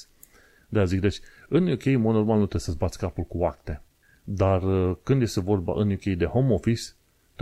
[0.69, 3.81] De zic, deci, în UK, în mod normal, nu trebuie să-ți bați capul cu acte.
[4.23, 6.83] Dar uh, când este vorba în UK de home office,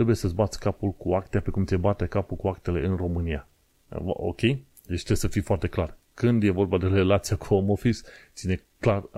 [0.00, 3.46] trebuie să-ți bați capul cu acte pe cum ți bate capul cu actele în România.
[4.06, 4.40] Ok?
[4.40, 5.96] Deci trebuie să fii foarte clar.
[6.14, 7.98] Când e vorba de relația cu home office,
[8.34, 9.08] ține clar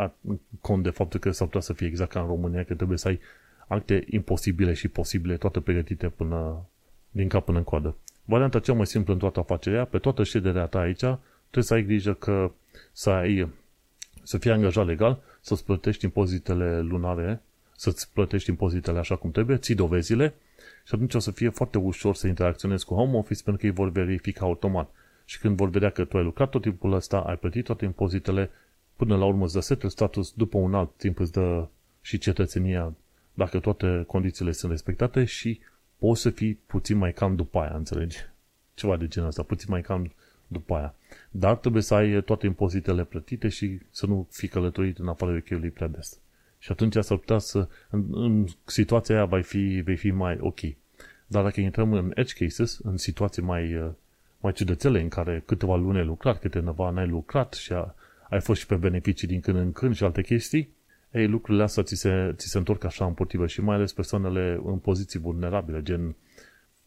[0.61, 3.09] cont de faptul că s-ar putea să fie exact ca în România, că trebuie să
[3.09, 3.21] ai
[3.67, 6.65] acte imposibile și posibile, toate pregătite până
[7.11, 7.97] din cap până în coadă.
[8.25, 10.99] Varianta cea mai simplă în toată afacerea, pe toată șederea ta aici,
[11.51, 12.53] trebuie să ai grijă că
[12.93, 13.53] să ai
[14.23, 17.43] să fii angajat legal, să-ți plătești impozitele lunare,
[17.77, 20.35] să-ți plătești impozitele așa cum trebuie, ții dovezile
[20.85, 23.73] și atunci o să fie foarte ușor să interacționezi cu home office pentru că ei
[23.73, 24.91] vor verifica automat.
[25.25, 28.51] Și când vor vedea că tu ai lucrat tot timpul ăsta, ai plătit toate impozitele,
[28.97, 31.69] până la urmă îți dă settle status, după un alt timp îți dă
[32.01, 32.95] și cetățenia
[33.35, 35.61] dacă toate condițiile sunt respectate și
[35.99, 38.19] poți să fii puțin mai cam după aia, înțelegi?
[38.75, 40.13] Ceva de genul ăsta, puțin mai cam
[40.47, 40.95] după aia.
[41.31, 45.69] Dar trebuie să ai toate impozitele plătite și să nu fii călătorit în afară de
[45.69, 46.21] prea des.
[46.63, 50.61] Și atunci s-ar putea să, în, în situația aia vei fi, vei fi mai ok.
[51.27, 53.95] Dar dacă intrăm în edge cases, în situații mai,
[54.41, 57.95] mai ciudățele în care câteva luni ai lucrat, câteva n-ai lucrat și a,
[58.29, 60.69] ai fost și pe beneficii din când în când și alte chestii,
[61.13, 64.79] ei, lucrurile astea ți se, ți se întorc așa împotrivă și mai ales persoanele în
[64.79, 66.17] poziții vulnerabile, gen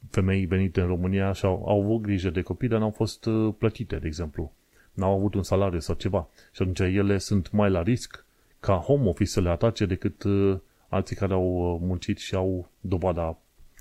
[0.10, 3.54] femei venite în România și au, au avut grijă de copii, dar n-au fost uh,
[3.58, 4.54] plătite, de exemplu.
[4.94, 6.28] N-au avut un salariu sau ceva.
[6.52, 8.25] Și atunci ele sunt mai la risc
[8.66, 12.70] ca home office să le atace decât uh, alții care au uh, muncit și au
[12.82, 13.38] dovada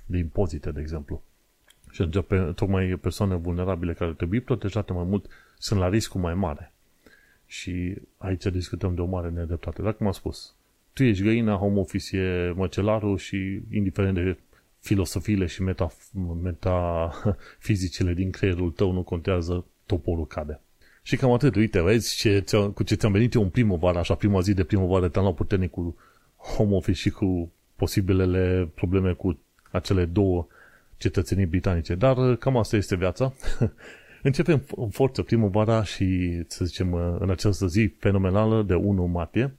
[0.06, 1.22] de impozite, de exemplu.
[1.90, 5.26] Și atunci, pe, tocmai persoane vulnerabile care trebuie protejate mai mult
[5.58, 6.72] sunt la riscul mai mare.
[7.46, 9.82] Și aici discutăm de o mare nedreptate.
[9.82, 10.54] Dacă m-am spus,
[10.92, 14.38] tu ești găina, home office e măcelarul și indiferent de
[14.80, 15.92] filosofiile și meta,
[16.42, 20.60] metafizicile din creierul tău nu contează, toporul cade.
[21.06, 24.40] Și cam atât, uite, vezi ce, cu ce ți-am venit eu în primăvară, așa prima
[24.40, 25.96] zi de primăvară, te-am luat puternic cu
[26.36, 29.38] home office și cu posibilele probleme cu
[29.70, 30.46] acele două
[30.96, 31.94] cetățenii britanice.
[31.94, 33.32] Dar cam asta este viața.
[34.22, 39.54] Începem în forță primăvara și, să zicem, în această zi fenomenală de 1 martie.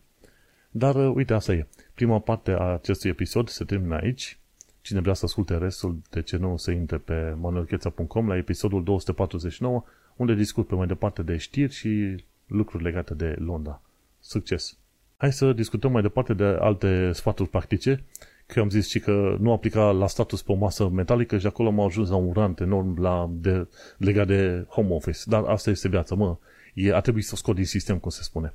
[0.71, 1.67] Dar, uite, asta e.
[1.93, 4.39] Prima parte a acestui episod se termină aici.
[4.81, 9.83] Cine vrea să asculte restul, de ce nu să intre pe manuelcheța.com la episodul 249,
[10.15, 13.81] unde discut pe mai departe de știri și lucruri legate de Londra.
[14.19, 14.77] Succes!
[15.17, 18.03] Hai să discutăm mai departe de alte sfaturi practice
[18.45, 21.47] că am zis și că nu aplica la status pe o masă metalică și de
[21.47, 25.19] acolo am ajuns la un rant enorm la de, legat de home office.
[25.25, 26.37] Dar asta este viața, mă.
[26.73, 28.53] E, a trebuit să o scot din sistem, cum se spune.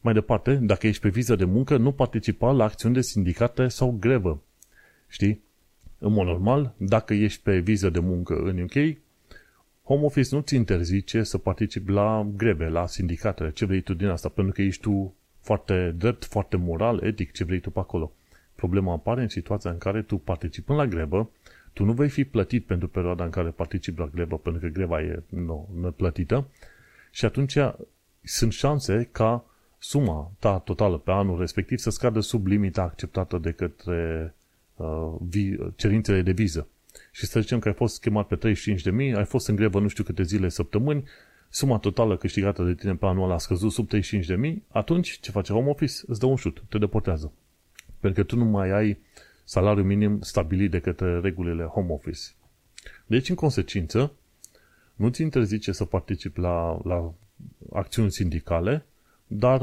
[0.00, 3.96] Mai departe, dacă ești pe viză de muncă, nu participa la acțiuni de sindicate sau
[4.00, 4.42] grevă.
[5.08, 5.42] Știi?
[5.98, 8.98] În mod normal, dacă ești pe viză de muncă în UK,
[9.88, 14.06] Home Office nu ți interzice să participi la greve, la sindicatele, ce vrei tu din
[14.06, 18.12] asta, pentru că ești tu foarte drept, foarte moral, etic, ce vrei tu pe acolo.
[18.54, 21.30] Problema apare în situația în care tu participând la grevă,
[21.72, 25.00] tu nu vei fi plătit pentru perioada în care participi la grevă, pentru că greva
[25.00, 25.22] e
[25.80, 26.48] neplătită
[27.10, 27.56] și atunci
[28.22, 29.44] sunt șanse ca
[29.78, 34.34] suma ta totală pe anul respectiv să scadă sub limita acceptată de către
[34.76, 36.68] uh, vi- cerințele de viză.
[37.12, 40.04] Și să zicem că ai fost chemat pe 35.000, ai fost în grevă nu știu
[40.04, 41.04] câte zile, săptămâni,
[41.48, 45.68] suma totală câștigată de tine pe anul a scăzut sub 35.000, atunci ce face home
[45.68, 45.94] office?
[46.06, 47.32] Îți dă un șut, te deportează.
[48.00, 48.98] Pentru că tu nu mai ai
[49.44, 52.20] salariu minim stabilit de către regulile home office.
[53.06, 54.12] Deci, în consecință,
[54.94, 57.14] nu ți interzice să participi la, la
[57.72, 58.84] acțiuni sindicale,
[59.26, 59.60] dar,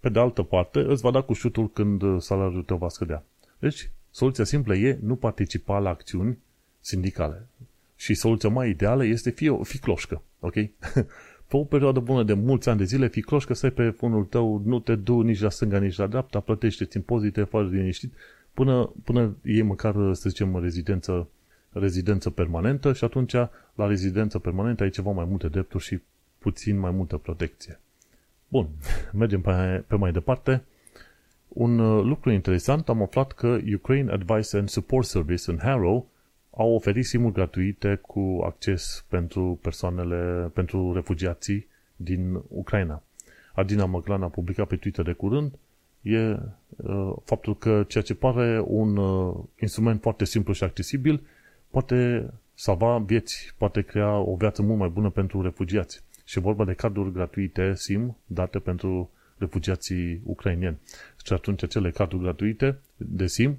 [0.00, 3.24] pe de altă parte, îți va da cu șutul când salariul tău va scădea.
[3.58, 6.38] Deci, soluția simplă e nu participa la acțiuni
[6.84, 7.46] sindicale.
[7.96, 10.54] Și soluția mai ideală este fi, fi cloșcă, ok?
[11.48, 14.62] pe o perioadă bună de mulți ani de zile, fi cloșcă, stai pe fonul tău,
[14.64, 18.12] nu te du nici la stânga, nici la dreapta, plătește-ți impozite, fără liniștit,
[18.52, 21.28] până, până e măcar, să zicem, rezidență,
[21.72, 23.32] rezidență permanentă și atunci
[23.74, 26.00] la rezidență permanentă ai ceva mai multe drepturi și
[26.38, 27.80] puțin mai multă protecție.
[28.48, 28.68] Bun,
[29.20, 30.64] mergem pe, pe mai departe.
[31.48, 36.12] Un uh, lucru interesant, am aflat că Ukraine Advice and Support Service în Harrow
[36.56, 43.02] au oferit simuri gratuite cu acces pentru persoanele, pentru refugiații din Ucraina.
[43.54, 45.52] Adina Măglan a publicat pe Twitter de curând
[46.02, 51.22] e uh, faptul că ceea ce pare un uh, instrument foarte simplu și accesibil
[51.70, 56.02] poate salva vieți, poate crea o viață mult mai bună pentru refugiați.
[56.24, 60.78] Și vorba de carduri gratuite SIM date pentru refugiații ucrainieni.
[61.24, 63.58] Și atunci acele carduri gratuite de SIM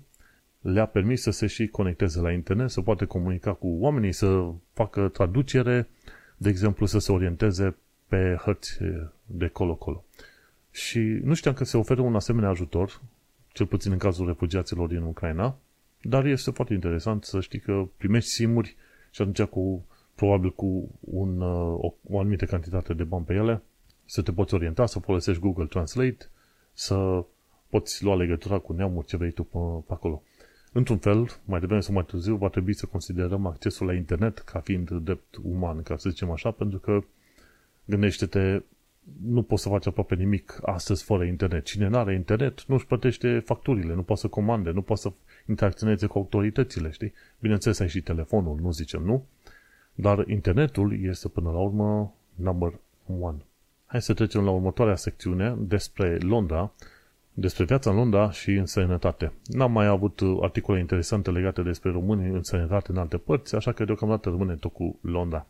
[0.65, 5.07] le-a permis să se și conecteze la internet, să poate comunica cu oamenii, să facă
[5.07, 5.89] traducere,
[6.37, 7.75] de exemplu, să se orienteze
[8.07, 8.77] pe hărți
[9.25, 10.03] de colo-colo.
[10.71, 13.01] Și nu știam că se oferă un asemenea ajutor,
[13.51, 15.57] cel puțin în cazul refugiaților din Ucraina,
[16.01, 18.75] dar este foarte interesant să știi că primești simuri
[19.11, 23.61] și atunci cu, probabil cu un, o, o anumită cantitate de bani pe ele,
[24.05, 26.29] să te poți orienta, să folosești Google Translate,
[26.73, 27.23] să
[27.69, 30.23] poți lua legătura cu neamuri ce vrei tu pe, pe acolo.
[30.77, 34.59] Într-un fel, mai devreme sau mai târziu, va trebui să considerăm accesul la internet ca
[34.59, 37.03] fiind drept uman, ca să zicem așa, pentru că
[37.85, 38.61] gândește-te,
[39.25, 41.65] nu poți să faci aproape nimic astăzi fără internet.
[41.65, 45.11] Cine nu are internet nu își plătește facturile, nu poate să comande, nu poate să
[45.47, 47.13] interacționeze cu autoritățile, știi?
[47.39, 49.25] Bineînțeles, ai și telefonul, nu zicem nu,
[49.93, 52.79] dar internetul este până la urmă number
[53.19, 53.37] one.
[53.85, 56.71] Hai să trecem la următoarea secțiune despre Londra,
[57.37, 59.31] despre viața în Londra și în sănătate.
[59.45, 63.85] N-am mai avut articole interesante legate despre români în sănătate în alte părți, așa că
[63.85, 65.45] deocamdată rămâne tot cu Londra.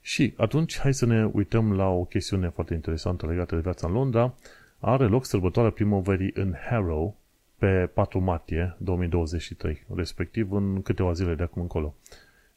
[0.00, 3.92] Și atunci, hai să ne uităm la o chestiune foarte interesantă legată de viața în
[3.92, 4.34] Londra.
[4.78, 7.16] Are loc sărbătoarea primăverii în Harrow
[7.58, 11.94] pe 4 martie 2023, respectiv în câteva zile de acum încolo.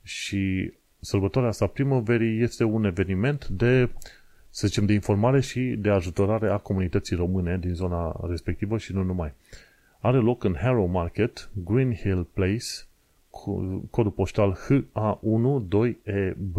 [0.04, 3.89] Și sărbătoarea asta primăverii este un eveniment de,
[4.56, 9.04] să zicem, de informare și de ajutorare a comunității române din zona respectivă și nu
[9.04, 9.34] numai.
[10.00, 12.65] Are loc în Harrow Market, Green Hill Place,
[13.89, 16.56] codul poștal HA12EB,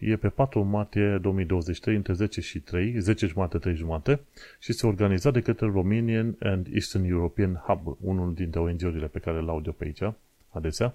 [0.00, 4.20] e pe 4 martie 2023 între 10 și 3, 10 jumate, 3 jumate
[4.58, 9.40] și se organiza de către Romanian and Eastern European Hub, unul dintre ONG-urile pe care
[9.40, 10.14] le aud eu pe aici,
[10.48, 10.94] adesea.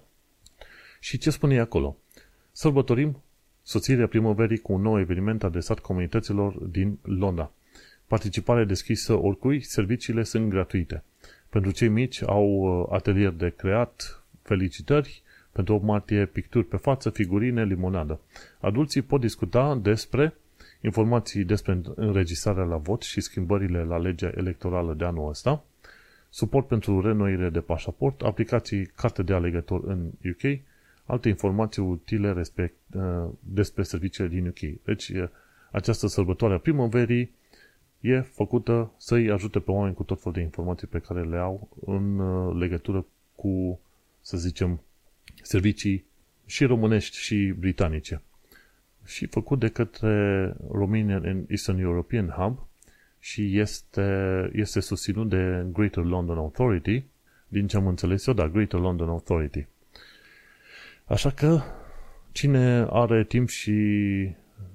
[1.00, 1.96] Și ce spune acolo?
[2.52, 3.22] Sărbătorim
[3.66, 7.50] soțirea primăverii cu un nou eveniment adresat comunităților din Londra.
[8.06, 11.02] Participare deschisă oricui, serviciile sunt gratuite.
[11.48, 17.10] Pentru cei mici au uh, atelier de creat, felicitări, pentru 8 martie picturi pe față,
[17.10, 18.20] figurine, limonadă.
[18.60, 20.34] Adulții pot discuta despre
[20.80, 25.64] informații despre înregistrarea la vot și schimbările la legea electorală de anul ăsta,
[26.30, 30.60] suport pentru renoire de pașaport, aplicații carte de alegător în UK,
[31.06, 34.84] alte informații utile respect, uh, despre serviciile din UK.
[34.84, 35.12] Deci,
[35.70, 37.34] această sărbătoare a primăverii
[38.00, 41.68] e făcută să-i ajute pe oameni cu tot felul de informații pe care le au
[41.84, 43.80] în uh, legătură cu,
[44.20, 44.80] să zicem,
[45.42, 46.04] servicii
[46.46, 48.22] și românești și britanice.
[49.04, 52.66] Și făcut de către Romanian and Eastern European Hub
[53.18, 57.04] și este, este susținut de Greater London Authority,
[57.48, 59.66] din ce am înțeles eu, da, Greater London Authority.
[61.08, 61.60] Așa că,
[62.32, 63.70] cine are timp și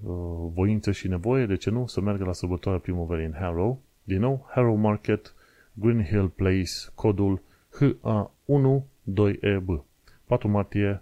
[0.03, 0.13] uh,
[0.53, 3.81] voință și nevoie, de ce nu, să meargă la sărbătoarea primăverii în Harrow.
[4.03, 5.33] Din nou, Harrow Market,
[5.73, 7.41] Green Hill Place, codul
[7.79, 9.83] HA12EB.
[10.25, 11.01] 4 martie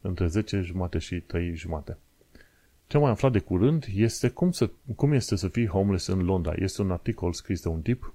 [0.00, 1.98] între 10 jumate și 3 jumate.
[2.86, 6.24] Ce am mai aflat de curând este cum, să, cum este să fii homeless în
[6.24, 6.52] Londra.
[6.56, 8.14] Este un articol scris de un tip,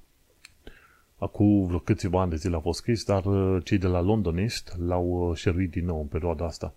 [1.23, 4.75] acum vreo câțiva ani de zile a fost scris, dar uh, cei de la Londonist
[4.87, 6.73] l-au uh, șeruit din nou în perioada asta.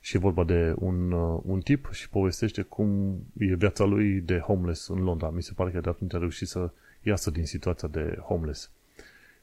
[0.00, 4.38] Și e vorba de un, uh, un tip și povestește cum e viața lui de
[4.38, 5.30] homeless în Londra.
[5.30, 6.70] Mi se pare că de atunci a reușit să
[7.02, 8.70] iasă din situația de homeless.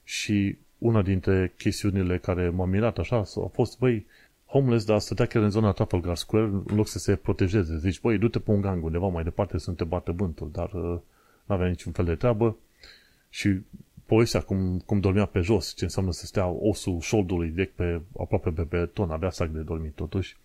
[0.04, 4.06] Și una dintre chestiunile care m-a mirat așa a fost, băi,
[4.46, 7.78] homeless, dar stătea chiar în zona Trafalgar Square în loc să se protejeze.
[7.78, 10.74] Zici, băi, du-te pe un gang undeva mai departe să nu te bată vântul, dar
[10.74, 11.00] uh,
[11.46, 12.58] nu avea niciun fel de treabă
[13.30, 13.60] și
[14.10, 18.50] povestea cum, cum dormea pe jos, ce înseamnă să stea osul șoldului direct pe, aproape
[18.50, 20.38] pe beton, avea sac de dormit totuși.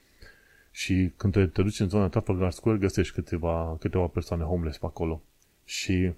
[0.71, 4.87] Și când te, te duci în zona Trafalgar Square, găsești câteva, câteva persoane homeless pe
[4.87, 5.23] acolo.
[5.65, 6.13] Și,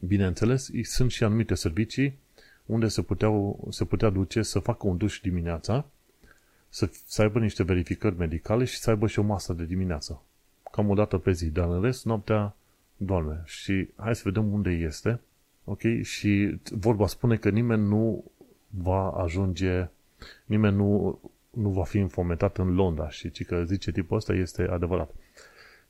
[0.00, 2.18] bineînțeles, sunt și anumite servicii
[2.66, 5.86] unde se, puteau, se putea duce să facă un duș dimineața,
[6.68, 10.22] să, să aibă niște verificări medicale și să aibă și o masă de dimineață.
[10.70, 12.54] Cam o dată pe zi, dar în rest noaptea
[12.96, 13.42] doarme.
[13.44, 15.20] Și hai să vedem unde este.
[15.68, 16.02] Ok?
[16.02, 18.24] Și vorba spune că nimeni nu
[18.68, 19.88] va ajunge,
[20.44, 24.62] nimeni nu, nu va fi infometat în Londra și ci că zice tipul ăsta este
[24.62, 25.14] adevărat.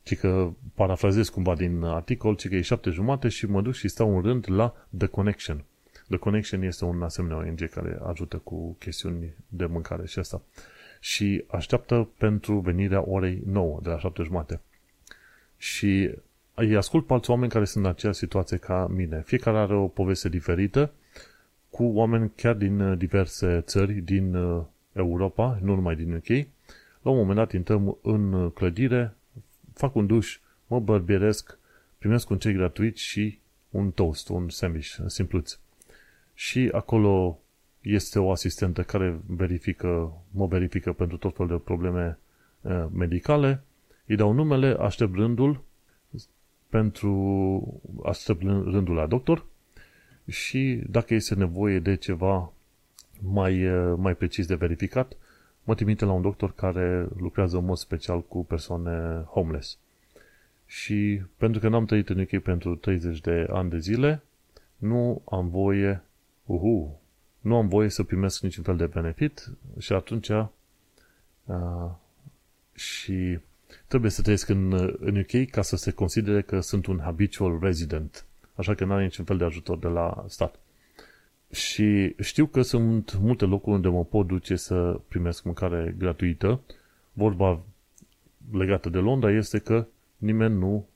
[0.03, 3.89] Ci că parafrazez cumva din articol, ci că e șapte jumate și mă duc și
[3.89, 5.65] stau în rând la The Connection.
[6.09, 10.43] The Connection este un asemenea ONG care ajută cu chestiuni de mâncare și asta.
[11.01, 14.61] Și așteaptă pentru venirea orei 9, de la 7 jumate.
[15.57, 16.15] Și
[16.59, 19.23] îi ascult pe alți oameni care sunt în aceeași situație ca mine.
[19.27, 20.93] Fiecare are o poveste diferită,
[21.71, 26.29] cu oameni chiar din uh, diverse țări, din uh, Europa, nu numai din UK.
[27.03, 29.15] La un moment dat intrăm în uh, clădire,
[29.75, 31.59] fac un duș, mă bărbieresc,
[31.99, 33.39] primesc un cei gratuit și
[33.71, 35.59] un toast, un sandwich simpluț
[36.35, 37.41] și acolo
[37.81, 42.19] este o asistentă care verifică, mă verifică pentru tot felul de probleme
[42.61, 43.63] uh, medicale,
[44.07, 45.65] îi dau numele, aștept rândul
[46.69, 49.47] pentru aștept rândul la doctor
[50.27, 52.53] și dacă este nevoie de ceva
[53.21, 55.17] mai, uh, mai precis de verificat,
[55.65, 59.79] mă trimite la un doctor care lucrează în mod special cu persoane homeless.
[60.67, 64.23] Și pentru că n-am trăit în UK pentru 30 de ani de zile,
[64.77, 66.03] nu am voie,
[66.45, 67.01] uhu,
[67.41, 70.47] nu am voie să primesc niciun fel de benefit și atunci uh,
[72.75, 73.39] și
[73.87, 78.25] trebuie să trăiesc în, în UK ca să se considere că sunt un habitual resident.
[78.55, 80.59] Așa că nu are niciun fel de ajutor de la stat.
[81.51, 86.61] Și știu că sunt multe locuri unde mă pot duce să primesc mâncare gratuită.
[87.13, 87.61] Vorba
[88.53, 90.89] legată de Londra este că nimeni nu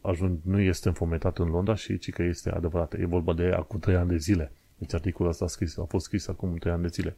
[0.00, 2.92] ajung, nu este înfometat în Londra și ci că este adevărat.
[2.92, 4.52] E vorba de acum 3 ani de zile.
[4.78, 7.16] Deci articolul ăsta a, scris, a fost scris acum 3 ani de zile.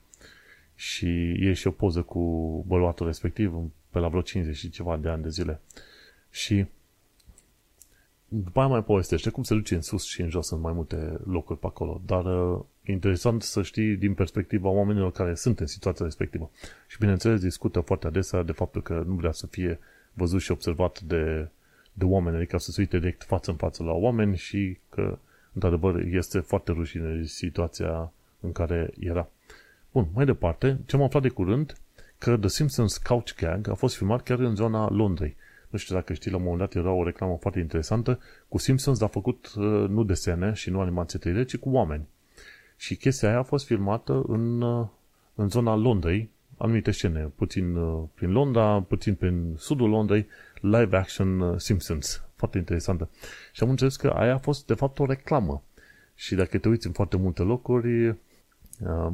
[0.74, 2.20] Și e și o poză cu
[2.66, 3.54] bărbatul respectiv
[3.90, 5.60] pe la vreo 50 și ceva de ani de zile.
[6.30, 6.66] Și
[8.28, 11.20] după aia mai povestește cum se duce în sus și în jos în mai multe
[11.26, 12.00] locuri pe acolo.
[12.06, 16.50] Dar uh, interesant să știi din perspectiva oamenilor care sunt în situația respectivă.
[16.86, 19.78] Și bineînțeles discută foarte adesea de faptul că nu vrea să fie
[20.12, 21.48] văzut și observat de,
[21.92, 25.18] de oameni, adică să se uite direct față în față la oameni și că
[25.52, 29.28] într-adevăr este foarte rușine situația în care era.
[29.94, 31.76] Bun, mai departe, ce am aflat de curând,
[32.18, 35.36] că The Simpsons Couch Gag a fost filmat chiar în zona Londrei.
[35.68, 38.98] Nu știu dacă știi, la un moment dat era o reclamă foarte interesantă cu Simpsons,
[38.98, 42.06] dar a făcut uh, nu desene și nu animație 3D, ci cu oameni.
[42.76, 44.86] Și chestia aia a fost filmată în, uh,
[45.34, 50.26] în zona Londrei, anumite scene, puțin uh, prin Londra, puțin prin sudul Londrei,
[50.60, 52.22] live action Simpsons.
[52.36, 53.10] Foarte interesantă.
[53.52, 55.62] Și am înțeles că aia a fost, de fapt, o reclamă.
[56.14, 59.12] Și dacă te uiți în foarte multe locuri, uh,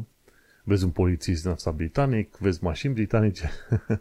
[0.70, 3.50] vezi un polițist din asta britanic, vezi mașini britanice,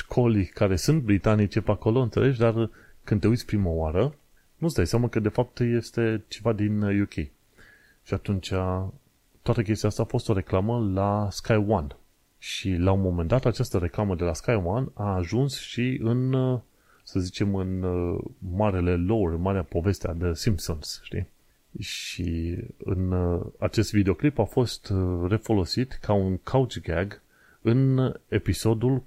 [0.00, 2.38] școli care sunt britanice pe acolo, înțelegi?
[2.38, 2.70] Dar
[3.04, 4.14] când te uiți prima oară,
[4.56, 7.12] nu-ți dai seama că de fapt este ceva din UK.
[8.02, 8.52] Și atunci
[9.42, 11.86] toată chestia asta a fost o reclamă la Sky One.
[12.38, 16.32] Și la un moment dat această reclamă de la Sky One a ajuns și în,
[17.02, 17.84] să zicem, în
[18.38, 21.26] marele lore, în marea poveste a The Simpsons, știi?
[21.78, 23.12] Și în
[23.58, 24.92] acest videoclip a fost
[25.28, 27.22] refolosit ca un couch gag
[27.62, 29.02] în episodul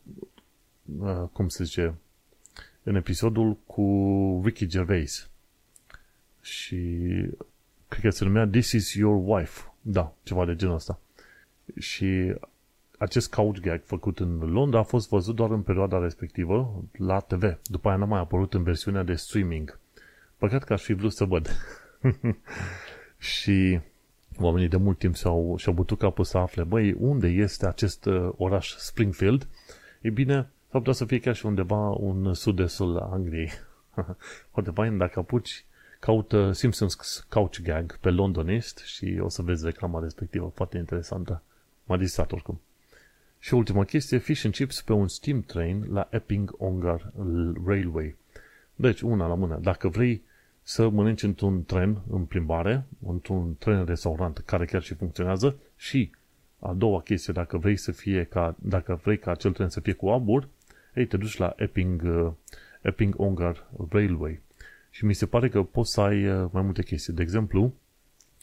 [0.99, 1.95] Uh, cum se zice,
[2.83, 5.29] în episodul cu Ricky Gervais.
[6.41, 6.77] Și
[7.87, 9.71] cred că se numea This is your wife.
[9.81, 10.99] Da, ceva de genul ăsta.
[11.79, 12.35] Și
[12.97, 17.57] acest couch gag făcut în Londra a fost văzut doar în perioada respectivă la TV.
[17.63, 19.79] După aia n-a mai apărut în versiunea de streaming.
[20.37, 21.49] Păcat că aș fi vrut să văd.
[23.33, 23.79] și
[24.39, 28.29] oamenii de mult timp și-au, și-au bătut capul să afle, băi, unde este acest uh,
[28.37, 29.47] oraș Springfield?
[30.01, 33.51] E bine, S-ar putea să fie chiar și undeva un sud-estul Angliei.
[34.51, 35.65] Foarte fain, dacă apuci,
[35.99, 40.51] caută Simpsons Couch Gag pe Londonist și o să vezi reclama respectivă.
[40.55, 41.41] Foarte interesantă.
[41.83, 42.61] M-a distrat oricum.
[43.39, 47.11] Și ultima chestie, fish and chips pe un steam train la Epping Ongar
[47.65, 48.15] Railway.
[48.75, 49.59] Deci, una la mână.
[49.61, 50.23] Dacă vrei
[50.63, 56.11] să mănânci într-un tren în plimbare, într-un tren restaurant care chiar și funcționează și
[56.59, 59.93] a doua chestie, dacă vrei să fie ca, dacă vrei ca acel tren să fie
[59.93, 60.47] cu abur,
[60.95, 62.31] ei, te duci la Epping, uh,
[62.81, 64.41] Epping Ongar Railway.
[64.89, 67.13] Și mi se pare că poți să ai uh, mai multe chestii.
[67.13, 67.73] De exemplu,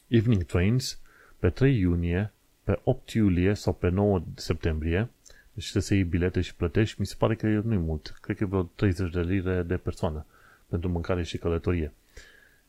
[0.07, 0.99] Evening Trains
[1.39, 2.31] pe 3 iunie,
[2.63, 5.09] pe 8 iulie sau pe 9 septembrie.
[5.53, 6.99] Deci trebuie să iei bilete și plătești.
[6.99, 8.17] Mi se pare că nu e mult.
[8.21, 10.25] Cred că e vreo 30 de lire de persoană
[10.67, 11.93] pentru mâncare și călătorie.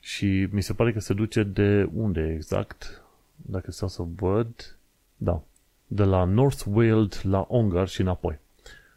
[0.04, 3.02] Și mi se pare că se duce de unde exact?
[3.36, 4.78] Dacă stau să văd...
[5.16, 5.42] Da.
[5.86, 8.38] De la North Wales la Ongar și înapoi.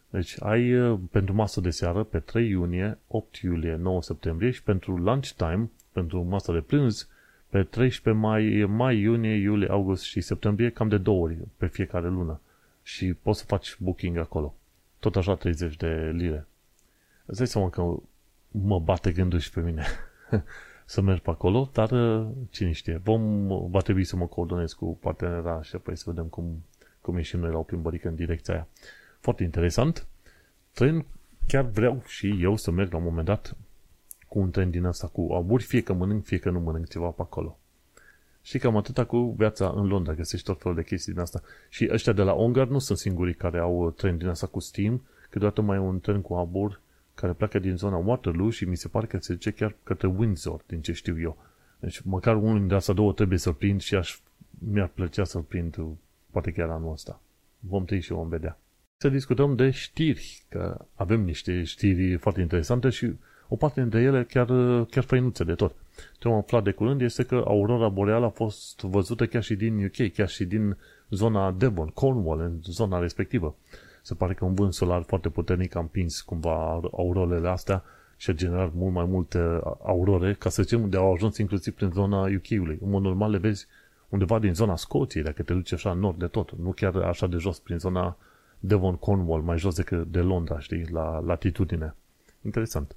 [0.10, 4.64] Deci ai uh, pentru masă de seară pe 3 iunie, 8 iulie, 9 septembrie și
[4.64, 7.10] pentru lunchtime, pentru masă de prânz,
[7.49, 12.08] pe 13 mai, mai, iunie, iulie, august și septembrie, cam de două ori pe fiecare
[12.08, 12.39] lună.
[12.84, 14.56] Și poți să faci booking acolo.
[14.99, 16.47] Tot așa 30 de lire.
[17.26, 17.95] Îți dai seama că
[18.51, 19.86] mă bate gândul și pe mine
[20.86, 24.98] să merg pe acolo, dar uh, cine știe, vom, va trebui să mă coordonez cu
[25.02, 26.64] partenera și apoi să vedem cum,
[27.02, 28.68] cum ieșim noi la o plimbărică în direcția aia.
[29.20, 30.08] Foarte interesant.
[30.74, 31.06] Tren,
[31.48, 33.56] chiar vreau și eu să merg la un moment dat
[34.28, 37.08] cu un tren din asta cu aburi, fie că mănânc, fie că nu mănânc ceva
[37.08, 37.58] pe acolo.
[38.42, 41.42] Și cam atâta cu viața în Londra, găsești tot felul de chestii din asta.
[41.70, 45.02] Și ăștia de la Ongar nu sunt singurii care au tren din asta cu Steam,
[45.30, 46.82] câteodată mai e un tren cu abur
[47.16, 50.61] care pleacă din zona Waterloo și mi se pare că se duce chiar către Windsor,
[50.68, 51.38] din ce știu eu.
[51.80, 54.20] Deci măcar unul dintre asta două trebuie să-l prind și aș,
[54.59, 55.78] mi-ar plăcea să-l prind
[56.32, 57.22] poate chiar anul ăsta.
[57.59, 58.57] Vom trăi și vom vedea
[58.97, 63.13] să discutăm de știri, că avem niște știri foarte interesante și
[63.47, 64.45] o parte dintre ele chiar,
[64.86, 65.76] chiar făinuțe de tot.
[66.20, 69.86] Ce am aflat de curând este că aurora boreală a fost văzută chiar și din
[69.86, 70.78] UK, chiar și din
[71.09, 73.55] zona Devon, Cornwall, în zona respectivă.
[74.06, 77.84] Se pare că un vânt solar foarte puternic a împins cumva aurorele astea
[78.18, 79.39] și a generat mult mai multe
[79.84, 82.80] aurore, ca să zicem, de au ajuns inclusiv prin zona UK-ului.
[82.82, 83.68] În mod normal le vezi
[84.10, 87.28] undeva din zona Scoției, dacă te duci așa în nord de tot, nu chiar așa
[87.28, 88.18] de jos, prin zona
[88.60, 91.95] Devon Cornwall, mai jos decât de Londra, știi, la latitudine.
[92.41, 92.95] Interesant.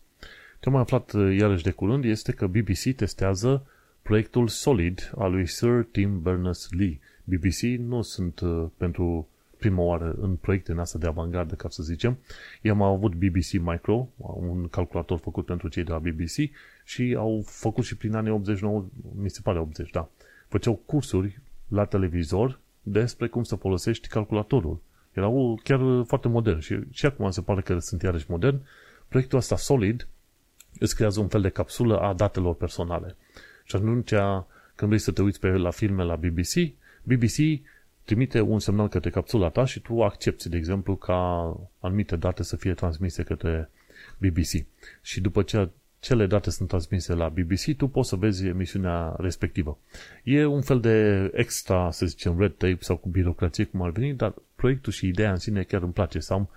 [0.61, 3.67] Ce am mai aflat uh, iarăși de curând este că BBC testează
[4.03, 7.01] proiectul Solid al lui Sir Tim Berners-Lee.
[7.25, 9.29] BBC nu sunt uh, pentru
[9.59, 12.19] prima oară în proiecte în asta de avantgardă, ca să zicem.
[12.63, 16.51] Ei am avut BBC Micro, un calculator făcut pentru cei de la BBC
[16.85, 18.85] și au făcut și prin anii 89,
[19.15, 20.09] mi se pare 80, da.
[20.49, 24.81] Făceau cursuri la televizor despre cum să folosești calculatorul.
[25.13, 28.61] Erau chiar foarte modern și, și acum se pare că sunt iarăși modern.
[29.09, 30.09] Proiectul ăsta Solid
[30.79, 33.17] îți creează un fel de capsulă a datelor personale.
[33.65, 34.13] Și atunci,
[34.75, 37.37] când vrei să te uiți pe la filme la BBC, BBC
[38.09, 41.17] trimite un semnal către capsula ta și tu accepti, de exemplu, ca
[41.81, 43.71] anumite date să fie transmise către
[44.19, 44.67] BBC.
[45.03, 45.69] Și după ce
[46.01, 49.79] cele date sunt transmise la BBC, tu poți să vezi emisiunea respectivă.
[50.25, 54.15] E un fel de extra, să zicem, red tape sau cu birocrație, cum ar veni,
[54.15, 56.19] dar proiectul și ideea în sine chiar îmi place.
[56.19, 56.49] Să am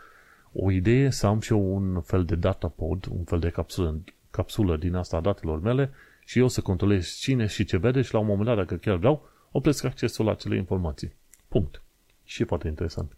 [0.54, 4.02] o idee, să am și eu un fel de data pod, un fel de capsulă,
[4.30, 5.92] capsulă din asta a datelor mele
[6.26, 8.96] și eu să controlez cine și ce vede și la un moment dat, dacă chiar
[8.96, 11.20] vreau, opresc accesul la acele informații.
[11.52, 11.82] Punct.
[12.24, 13.12] Și e foarte interesant.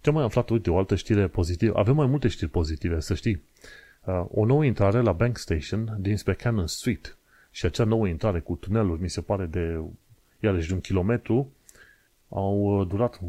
[0.00, 1.78] Ce am mai aflat, uite, o altă știre pozitivă.
[1.78, 3.42] Avem mai multe știri pozitive, să știi.
[4.04, 7.16] Uh, o nouă intrare la Bank Station dinspre Cannon Street.
[7.50, 9.80] Și acea nouă intrare cu tuneluri, mi se pare de,
[10.40, 11.52] iarăși, de un kilometru,
[12.28, 13.20] au uh, durat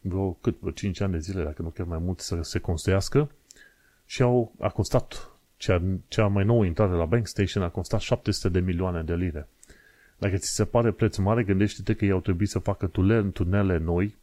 [0.00, 3.30] vreo, cât, vreo 5 ani de zile, dacă nu chiar mai mult, să se construiască
[4.06, 8.48] și au, a costat cea, cea mai nouă intrare la Bank Station a costat 700
[8.48, 9.48] de milioane de lire.
[10.22, 13.78] Dacă ți se pare preț mare, gândește-te că ei au trebuit să facă tunele, tunele
[13.78, 14.16] noi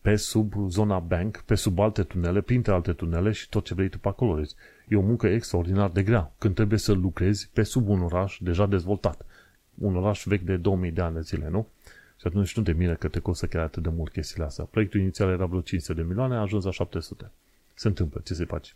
[0.00, 3.88] pe sub zona bank, pe sub alte tunele, printre alte tunele și tot ce vrei
[3.88, 4.36] tu pe acolo.
[4.36, 4.50] Deci,
[4.88, 8.66] e o muncă extraordinar de grea când trebuie să lucrezi pe sub un oraș deja
[8.66, 9.26] dezvoltat.
[9.74, 11.68] Un oraș vechi de 2000 de ani de zile, nu?
[12.16, 14.64] Și atunci nu te mire că te costă chiar atât de mult chestiile astea.
[14.64, 17.30] Proiectul inițial era vreo 500 de milioane, a ajuns la 700.
[17.74, 18.72] Se întâmplă, ce se face.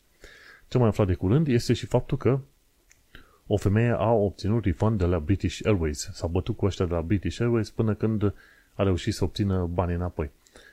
[0.69, 2.41] Ce mai aflat de curând este și faptul că
[3.47, 6.11] o femeie a obținut refund de la British Airways.
[6.13, 8.35] S-a bătut cu ăștia de la British Airways până când
[8.75, 10.31] a reușit să obțină banii înapoi.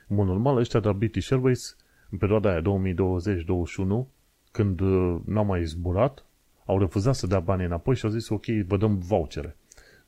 [0.08, 1.76] În mod normal, ăștia de la British Airways,
[2.10, 4.06] în perioada aia 2020-2021,
[4.50, 6.24] când uh, n-au mai zburat,
[6.64, 9.56] au refuzat să dea banii înapoi și au zis, ok, vă dăm vouchere.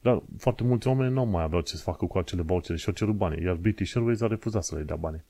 [0.00, 2.94] Dar foarte mulți oameni nu mai aveau ce să facă cu acele vouchere și au
[2.94, 5.24] cerut bani, iar British Airways a refuzat să le dea bani.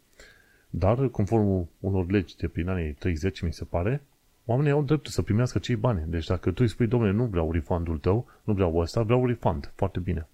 [0.70, 4.02] Dar, conform unor legi de prin anii 30, mi se pare,
[4.44, 6.04] oamenii au dreptul să primească cei bani.
[6.06, 9.72] Deci dacă tu îi spui, domnule, nu vreau refundul tău, nu vreau ăsta, vreau refund.
[9.74, 10.28] Foarte bine.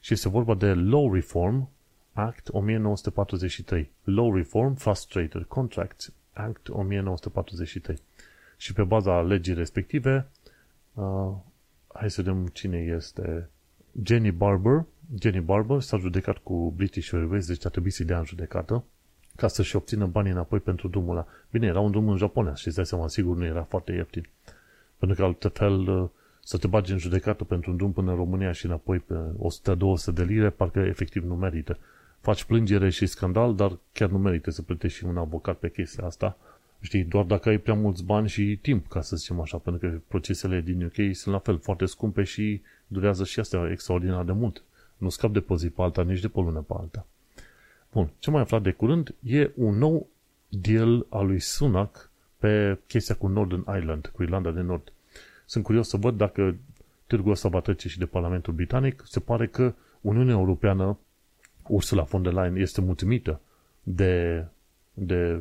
[0.00, 1.68] Și este vorba de Law Reform
[2.12, 3.90] Act 1943.
[4.04, 7.98] Law Reform Frustrated Contracts Act 1943.
[8.56, 10.28] Și pe baza legii respective,
[10.94, 11.32] uh,
[11.94, 13.50] hai să vedem cine este
[14.02, 14.84] Jenny Barber.
[15.20, 18.84] Jenny Barber s-a judecat cu British Airways, deci a trebuit să-i dea în judecată
[19.36, 21.26] ca să-și obțină banii înapoi pentru drumul ăla.
[21.50, 24.28] Bine, era un drum în japonez și îți dai seama, sigur nu era foarte ieftin.
[24.98, 26.08] Pentru că altfel uh,
[26.42, 30.14] să te bagi în judecată pentru un drum până în România și înapoi pe 100-200
[30.14, 31.78] de lire, parcă efectiv nu merită.
[32.20, 36.04] Faci plângere și scandal, dar chiar nu merită să plătești și un avocat pe chestia
[36.04, 36.36] asta.
[36.80, 40.00] Știi, doar dacă ai prea mulți bani și timp, ca să zicem așa, pentru că
[40.08, 44.62] procesele din UK sunt la fel foarte scumpe și durează și astea extraordinar de mult.
[44.96, 47.06] Nu scap de pe zi pe alta, nici de pe lună pe alta.
[47.92, 50.08] Bun, ce mai aflat de curând e un nou
[50.48, 54.92] deal al lui Sunak pe chestia cu Northern Ireland, cu Irlanda de Nord.
[55.46, 56.56] Sunt curios să văd dacă
[57.06, 59.02] târgul ăsta va trece și de Parlamentul Britanic.
[59.06, 60.98] Se pare că Uniunea Europeană,
[61.68, 63.40] Ursula von der Leyen, este mulțumită
[63.82, 64.44] de,
[64.94, 65.40] de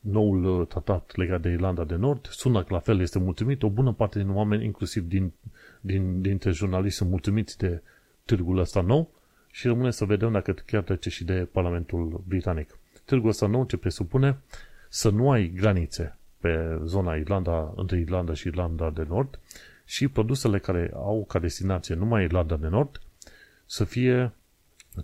[0.00, 2.26] noul tratat legat de Irlanda de Nord.
[2.26, 3.62] Sunak la fel este mulțumit.
[3.62, 5.32] O bună parte din oameni, inclusiv din,
[5.80, 7.82] din, dintre jurnaliști, sunt mulțumiți de
[8.24, 9.10] târgul ăsta nou
[9.50, 12.78] și rămâne să vedem dacă chiar trece și de Parlamentul Britanic.
[13.04, 14.38] Târgul ăsta nou ce presupune
[14.88, 19.38] să nu ai granițe pe zona Irlanda, între Irlanda și Irlanda de Nord
[19.84, 23.00] și produsele care au ca destinație numai Irlanda de Nord
[23.66, 24.32] să fie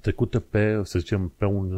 [0.01, 1.68] trecute pe, să zicem, pe un,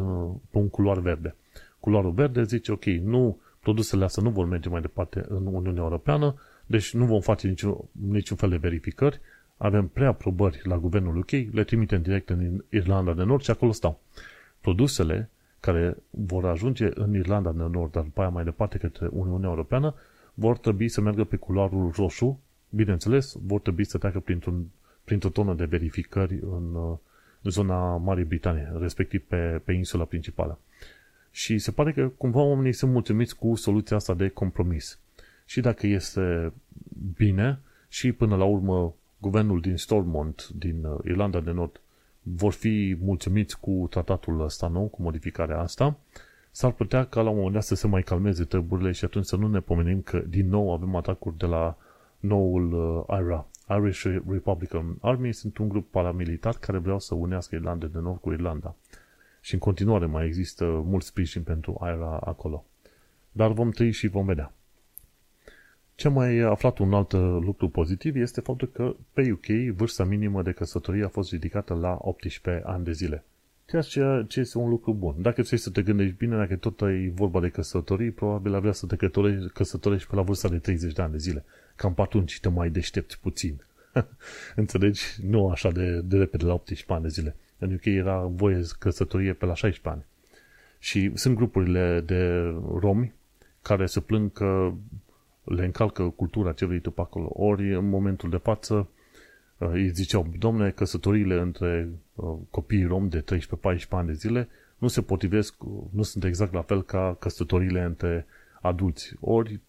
[0.49, 1.35] pe un culoar verde.
[1.79, 6.35] Culoarul verde zice, ok, nu, produsele astea nu vor merge mai departe în Uniunea Europeană,
[6.65, 9.19] deci nu vom face niciun, niciun fel de verificări,
[9.61, 13.99] avem preaprobări la guvernul UK, le trimitem direct în Irlanda de Nord și acolo stau.
[14.61, 15.29] Produsele
[15.59, 19.95] care vor ajunge în Irlanda de Nord, dar după aia mai departe către Uniunea Europeană,
[20.33, 22.39] vor trebui să meargă pe culoarul roșu,
[22.69, 24.65] bineînțeles, vor trebui să treacă printr-un,
[25.03, 26.75] printr-o tonă de verificări în,
[27.41, 30.59] în zona Marii Britanie, respectiv pe, pe insula principală.
[31.31, 34.99] Și se pare că cumva oamenii sunt mulțumiți cu soluția asta de compromis.
[35.45, 36.53] și dacă este
[37.17, 41.81] bine și până la urmă guvernul din Stormont, din uh, Irlanda de Nord,
[42.21, 45.97] vor fi mulțumiți cu tratatul ăsta nou, cu modificarea asta,
[46.51, 49.35] s-ar putea ca la un moment dat să se mai calmeze treburile și atunci să
[49.35, 51.77] nu ne pomenim că din nou avem atacuri de la
[52.19, 53.47] noul uh, IRA.
[53.69, 58.31] Irish Republican Army sunt un grup paramilitar care vreau să unească Irlanda de Nord cu
[58.31, 58.75] Irlanda.
[59.41, 62.65] Și în continuare mai există mult sprijin pentru IRA acolo.
[63.31, 64.53] Dar vom trăi și vom vedea.
[65.99, 67.11] Ce mai aflat un alt
[67.43, 71.97] lucru pozitiv este faptul că pe UK vârsta minimă de căsătorie a fost ridicată la
[72.01, 73.23] 18 ani de zile.
[73.65, 75.15] Ceea ce este un lucru bun.
[75.17, 78.85] Dacă ți să te gândești bine, dacă tot e vorba de căsătorii, probabil avea să
[78.85, 78.95] te
[79.53, 81.43] căsătorești pe la vârsta de 30 de ani de zile.
[81.75, 83.63] Cam pe atunci te mai deștepți puțin.
[84.55, 85.03] Înțelegi?
[85.27, 87.35] Nu așa de, de repede la 18 ani de zile.
[87.57, 90.05] În UK era voie căsătorie pe la 16 ani.
[90.79, 93.13] Și sunt grupurile de romi
[93.61, 94.71] care se plâng că
[95.49, 97.29] le încalcă cultura ce vrei tu pe acolo.
[97.33, 98.87] Ori în momentul de față
[99.57, 103.23] uh, îi ziceau, domne, căsătoriile între uh, copiii rom de 13-14
[103.89, 104.47] ani de zile
[104.77, 105.55] nu se potrivesc,
[105.89, 108.25] nu sunt exact la fel ca căsătoriile între
[108.61, 109.15] adulți.
[109.19, 109.59] Ori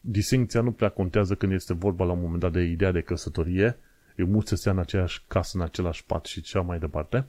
[0.00, 3.76] distincția nu prea contează când este vorba la un moment dat de ideea de căsătorie,
[4.16, 7.26] e mult să stea în aceeași casă, în același pat și cea mai departe.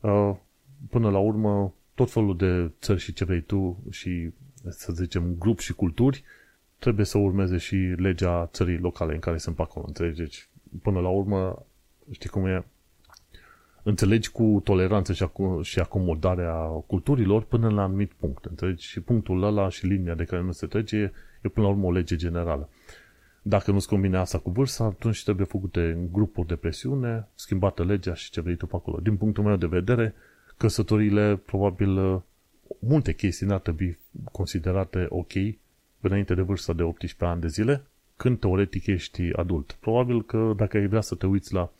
[0.00, 0.34] Uh,
[0.90, 4.30] până la urmă, tot felul de țări și ce vrei tu și,
[4.68, 6.24] să zicem, grup și culturi
[6.84, 9.84] trebuie să urmeze și legea țării locale în care sunt pe acolo.
[9.88, 10.18] Înțelegi?
[10.20, 10.48] Deci,
[10.82, 11.66] până la urmă,
[12.10, 12.64] știi cum e,
[13.82, 18.44] înțelegi cu toleranță și, ac- și acomodarea culturilor până la un anumit punct.
[18.44, 18.86] Înțelegi?
[18.86, 21.12] Și punctul ăla și linia de care nu se trece e,
[21.42, 22.68] e până la urmă o lege generală.
[23.42, 28.30] Dacă nu-ți combine asta cu vârsta, atunci trebuie făcute grupuri de presiune, schimbată legea și
[28.30, 28.98] ce vrei tu pe acolo.
[29.00, 30.14] Din punctul meu de vedere,
[30.56, 32.22] căsătorile, probabil,
[32.78, 33.98] multe chestii n-ar trebui
[34.32, 35.32] considerate ok
[36.04, 37.82] înainte de vârsta de 18 ani de zile,
[38.16, 39.76] când teoretic ești adult.
[39.80, 41.70] Probabil că dacă ai vrea să te uiți la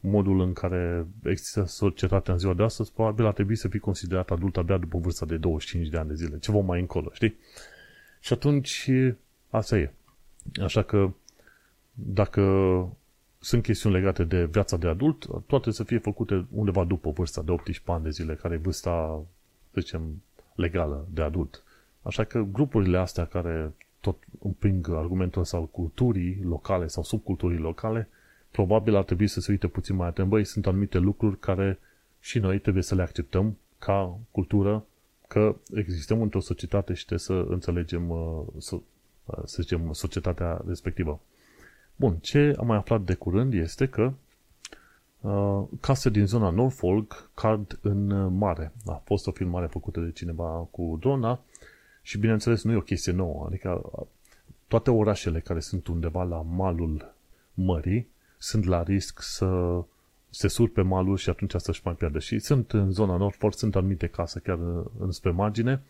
[0.00, 4.30] modul în care există societatea în ziua de astăzi, probabil ar trebui să fii considerat
[4.30, 7.36] adult abia după vârsta de 25 de ani de zile, ceva mai încolo, știi?
[8.20, 8.90] Și atunci,
[9.50, 9.92] asta e.
[10.62, 11.10] Așa că,
[11.92, 12.42] dacă
[13.38, 17.50] sunt chestiuni legate de viața de adult, toate să fie făcute undeva după vârsta de
[17.50, 19.22] 18 ani de zile, care e vârsta,
[19.72, 20.22] să zicem,
[20.54, 21.62] legală de adult.
[22.08, 28.08] Așa că grupurile astea care tot împing argumentul ăsta al culturii locale sau subculturii locale,
[28.50, 30.28] probabil ar trebui să se uite puțin mai atent.
[30.28, 31.78] Băi, sunt anumite lucruri care
[32.20, 34.84] și noi trebuie să le acceptăm ca cultură,
[35.26, 41.20] că existăm într-o societate și trebuie să înțelegem, uh, să, uh, să zicem, societatea respectivă.
[41.96, 44.12] Bun, ce am mai aflat de curând este că
[45.20, 48.72] uh, case din zona Norfolk cad în mare.
[48.86, 51.40] A fost o filmare făcută de cineva cu drona
[52.08, 53.90] și bineînțeles nu e o chestie nouă, adică
[54.68, 57.14] toate orașele care sunt undeva la malul
[57.54, 59.80] mării sunt la risc să
[60.30, 62.18] se sur pe malul și atunci să-și mai pierdă.
[62.18, 64.58] Și sunt în zona Norfolk, sunt anumite case chiar
[64.98, 65.82] înspre margine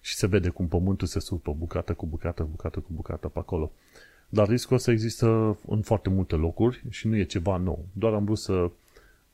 [0.00, 3.72] și se vede cum pământul se surpă bucată cu bucată, bucată cu bucată pe acolo.
[4.28, 7.84] Dar riscul ăsta există în foarte multe locuri și nu e ceva nou.
[7.92, 8.70] Doar am vrut să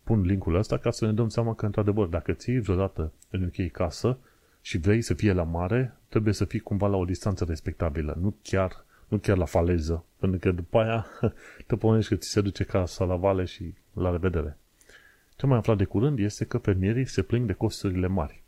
[0.03, 3.71] pun linkul ăsta ca să ne dăm seama că, într-adevăr, dacă ții vreodată în închei
[3.71, 4.19] casă,
[4.63, 8.35] și vrei să fie la mare, trebuie să fii cumva la o distanță respectabilă, nu
[8.43, 11.07] chiar, nu chiar la faleză, pentru că după aia
[11.67, 14.57] te pomenești că ți se duce casa la vale și la revedere.
[15.37, 18.43] Ce mai aflat de curând este că fermierii se plâng de costurile mari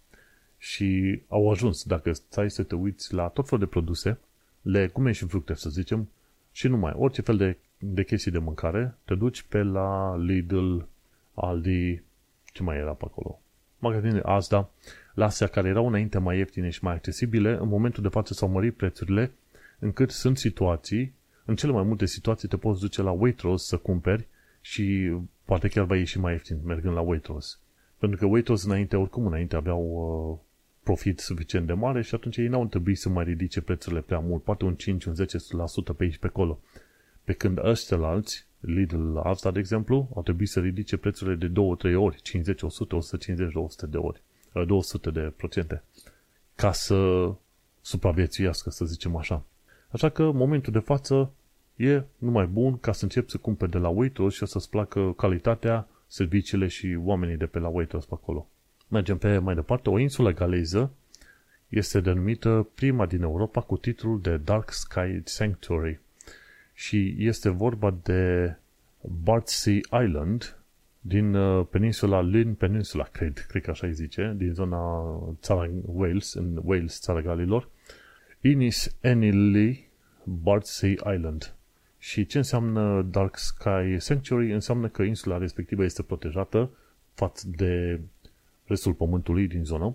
[0.58, 4.18] și au ajuns, dacă stai să te uiți la tot felul de produse,
[4.62, 6.08] legume și fructe, să zicem,
[6.52, 10.76] și numai, orice fel de, de chestii de mâncare, te duci pe la Lidl,
[11.34, 12.02] Aldi,
[12.44, 13.40] ce mai era pe acolo?
[13.78, 14.70] Magazine Asda,
[15.14, 18.48] la astea care erau înainte mai ieftine și mai accesibile, în momentul de față s-au
[18.48, 19.30] mărit prețurile,
[19.78, 24.26] încât sunt situații, în cele mai multe situații te poți duce la Waitrose să cumperi
[24.60, 25.12] și
[25.44, 27.56] poate chiar va ieși mai ieftin mergând la Waitrose.
[27.98, 30.38] Pentru că Waitrose înainte, oricum înainte, aveau uh,
[30.82, 34.42] profit suficient de mare și atunci ei n-au trebuit să mai ridice prețurile prea mult,
[34.42, 35.16] poate un 5, un 10%
[35.96, 36.60] pe aici pe acolo.
[37.24, 41.52] Pe când ăștia alți, Lidl asta, de exemplu, au trebuit să ridice prețurile de
[41.92, 44.22] 2-3 ori, 50, 100, 150, 200 de ori.
[44.66, 45.82] 200 de procente
[46.54, 47.30] ca să
[47.80, 49.44] supraviețuiască, să zicem așa.
[49.88, 51.30] Așa că momentul de față
[51.76, 55.12] e numai bun ca să începi să cumperi de la Waitrose și o să-ți placă
[55.16, 58.48] calitatea, serviciile și oamenii de pe la Waitrose pe acolo.
[58.88, 59.90] Mergem pe mai departe.
[59.90, 60.90] O insulă galeză
[61.68, 66.00] este denumită prima din Europa cu titlul de Dark Sky Sanctuary
[66.74, 68.54] și este vorba de
[69.22, 70.58] Bardsea Island,
[71.06, 74.78] din uh, peninsula Lynn Peninsula, cred, cred că așa îi zice, din zona
[75.40, 77.68] țara Wales, în Wales, țara Galilor.
[78.40, 79.88] Inis Enili
[80.24, 81.54] Bardsey Island.
[81.98, 84.52] Și ce înseamnă Dark Sky Sanctuary?
[84.52, 86.70] Înseamnă că insula respectivă este protejată
[87.14, 88.00] față de
[88.66, 89.94] restul pământului din zonă.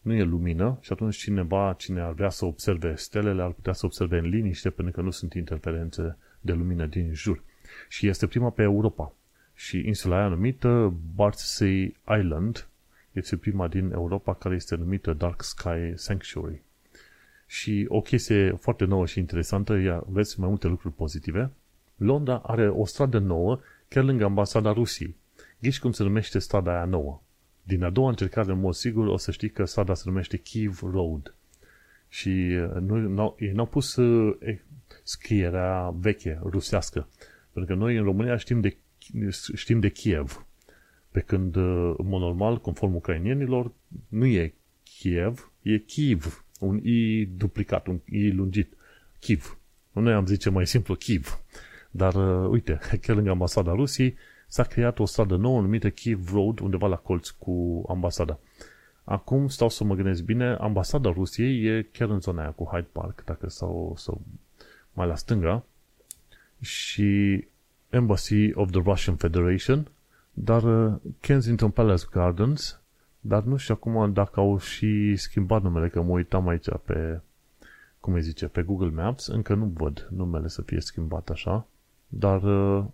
[0.00, 3.86] Nu e lumină și atunci cineva, cine ar vrea să observe stelele, ar putea să
[3.86, 7.42] observe în liniște pentru că nu sunt interferențe de lumină din jur.
[7.88, 9.14] Și este prima pe Europa.
[9.60, 12.68] Și insula aia numită Bardsey Island
[13.12, 16.62] este prima din Europa care este numită Dark Sky Sanctuary.
[17.46, 21.50] Și o chestie foarte nouă și interesantă, ia, vezi mai multe lucruri pozitive.
[21.96, 25.16] Londra are o stradă nouă chiar lângă ambasada Rusiei.
[25.58, 27.20] Ghiși cum se numește strada aia nouă.
[27.62, 30.80] Din a doua încercare, în mod sigur, o să știi că strada se numește Kiev
[30.82, 31.34] Road.
[32.08, 34.36] Și uh, nu, n-au, ei n-au pus uh,
[35.02, 37.08] scrierea veche, rusească.
[37.52, 38.76] Pentru că noi în România știm de,
[39.54, 40.46] știm de Kiev.
[41.10, 43.72] Pe când, uh, în mod normal, conform ucrainienilor,
[44.08, 46.44] nu e Kiev, e Kiev.
[46.60, 48.72] Un I duplicat, un I lungit.
[49.18, 49.58] Kiev.
[49.92, 51.40] Noi am zice mai simplu Kiev.
[51.90, 54.16] Dar, uh, uite, chiar lângă ambasada Rusiei
[54.48, 58.38] s-a creat o stradă nouă numită Kiev Road, undeva la colț cu ambasada.
[59.04, 62.88] Acum stau să mă gândesc bine, ambasada Rusiei e chiar în zona aia cu Hyde
[62.92, 64.22] Park, dacă stau, sau
[64.92, 65.64] mai la stânga,
[66.60, 67.44] și
[67.90, 69.88] Embassy of the Russian Federation,
[70.32, 72.80] dar uh, Kensington Palace Gardens,
[73.20, 77.20] dar nu știu acum dacă au și schimbat numele, că mă uitam aici pe,
[78.00, 81.66] cum îi zice, pe Google Maps, încă nu văd numele să fie schimbat așa,
[82.08, 82.84] dar uh,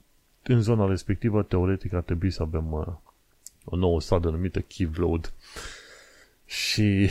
[0.42, 2.86] în zona respectivă, teoretic, ar trebui să avem uh,
[3.64, 5.32] o nouă stradă numită Kiev Road.
[6.44, 7.09] Și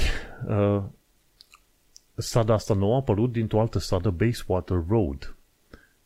[0.48, 0.84] uh,
[2.16, 5.35] strada asta nouă a apărut dintr-o altă stradă, Basewater Road.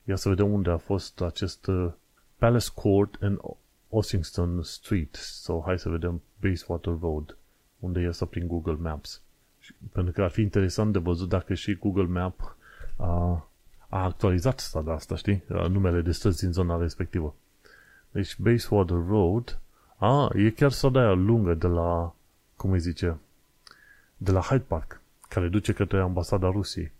[0.09, 1.91] Ia să vedem unde a fost acest uh,
[2.37, 3.39] Palace Court în
[3.89, 5.15] Ossingston Street.
[5.15, 7.37] Sau hai să vedem Basewater Road,
[7.79, 9.21] unde e asta prin Google Maps.
[9.91, 12.55] Pentru că ar fi interesant de văzut dacă și Google Map
[12.97, 13.47] a,
[13.89, 15.43] a actualizat strada asta, știi?
[15.47, 17.35] Numele de străzi din zona respectivă.
[18.11, 19.59] Deci Basewater Road,
[19.97, 22.15] a, e chiar strada aia lungă de la,
[22.55, 23.17] cum îi zice,
[24.17, 26.91] de la Hyde Park, care duce către ambasada Rusiei.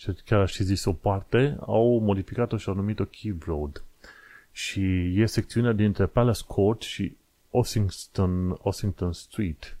[0.00, 3.84] Și chiar aș fi zis o parte, au modificat-o și au numit-o Kiev Road.
[4.52, 7.16] Și e secțiunea dintre Palace Court și
[7.50, 9.78] Ossington, Ossington Street.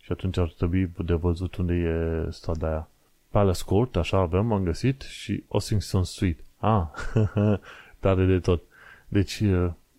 [0.00, 2.88] Și atunci ar trebui de văzut unde e strada aia.
[3.28, 6.38] Palace Court, așa avem, am găsit, și Ossington Street.
[6.56, 6.86] Ah,
[8.00, 8.62] tare de tot.
[9.08, 9.42] Deci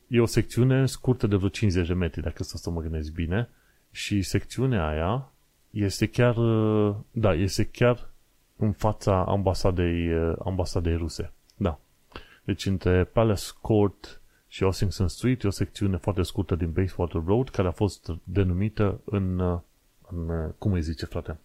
[0.07, 3.49] e o secțiune scurtă de vreo 50 de metri, dacă să mă gândesc bine,
[3.91, 5.31] și secțiunea aia
[5.69, 6.35] este chiar,
[7.11, 8.08] da, este chiar
[8.59, 10.09] în fața ambasadei,
[10.43, 11.31] ambasadei ruse.
[11.55, 11.79] Da.
[12.43, 17.49] Deci între Palace Court și Ossington Street e o secțiune foarte scurtă din Bayswater Road
[17.49, 19.39] care a fost denumită în,
[20.09, 21.37] în cum îi zice frate,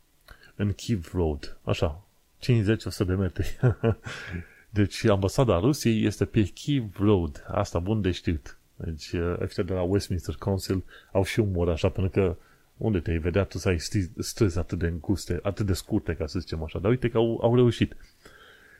[0.54, 2.04] în Kiev Road, așa,
[2.40, 3.58] 50-100 de metri.
[4.70, 8.58] deci ambasada Rusiei este pe Kiev Road, asta bun de știut.
[8.76, 12.36] Deci ăștia de la Westminster Council au și umor așa, pentru că
[12.76, 13.78] unde te-ai vedea tu să ai
[14.18, 16.78] străzi atât de înguste, atât de scurte, ca să zicem așa.
[16.78, 17.96] Dar uite că au, au reușit.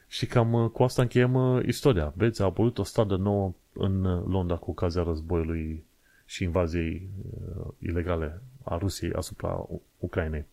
[0.09, 2.13] Și cam uh, cu asta încheiem uh, istoria.
[2.17, 5.85] Vezi, a apărut o stradă nouă în uh, Londra cu ocazia războiului
[6.25, 7.09] și invaziei
[7.57, 9.67] uh, ilegale a Rusiei asupra
[9.99, 10.45] Ucrainei.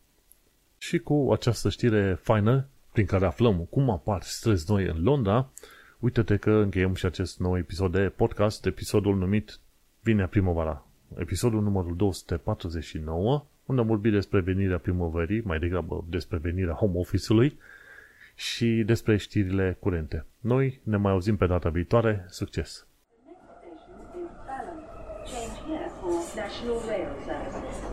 [0.78, 5.50] Și cu această știre faină, prin care aflăm cum apar străzi noi în Londra,
[6.00, 9.60] uite-te că încheiem și acest nou episod de podcast, episodul numit
[10.04, 10.86] Vine primăvara.
[11.18, 17.58] Episodul numărul 249, unde am vorbit despre venirea primăverii, mai degrabă despre venirea home office-ului,
[18.36, 20.26] și despre știrile curente.
[20.40, 22.26] Noi ne mai auzim pe data viitoare.
[22.30, 22.86] Succes!
[25.32, 27.91] Change here for National Rail Services.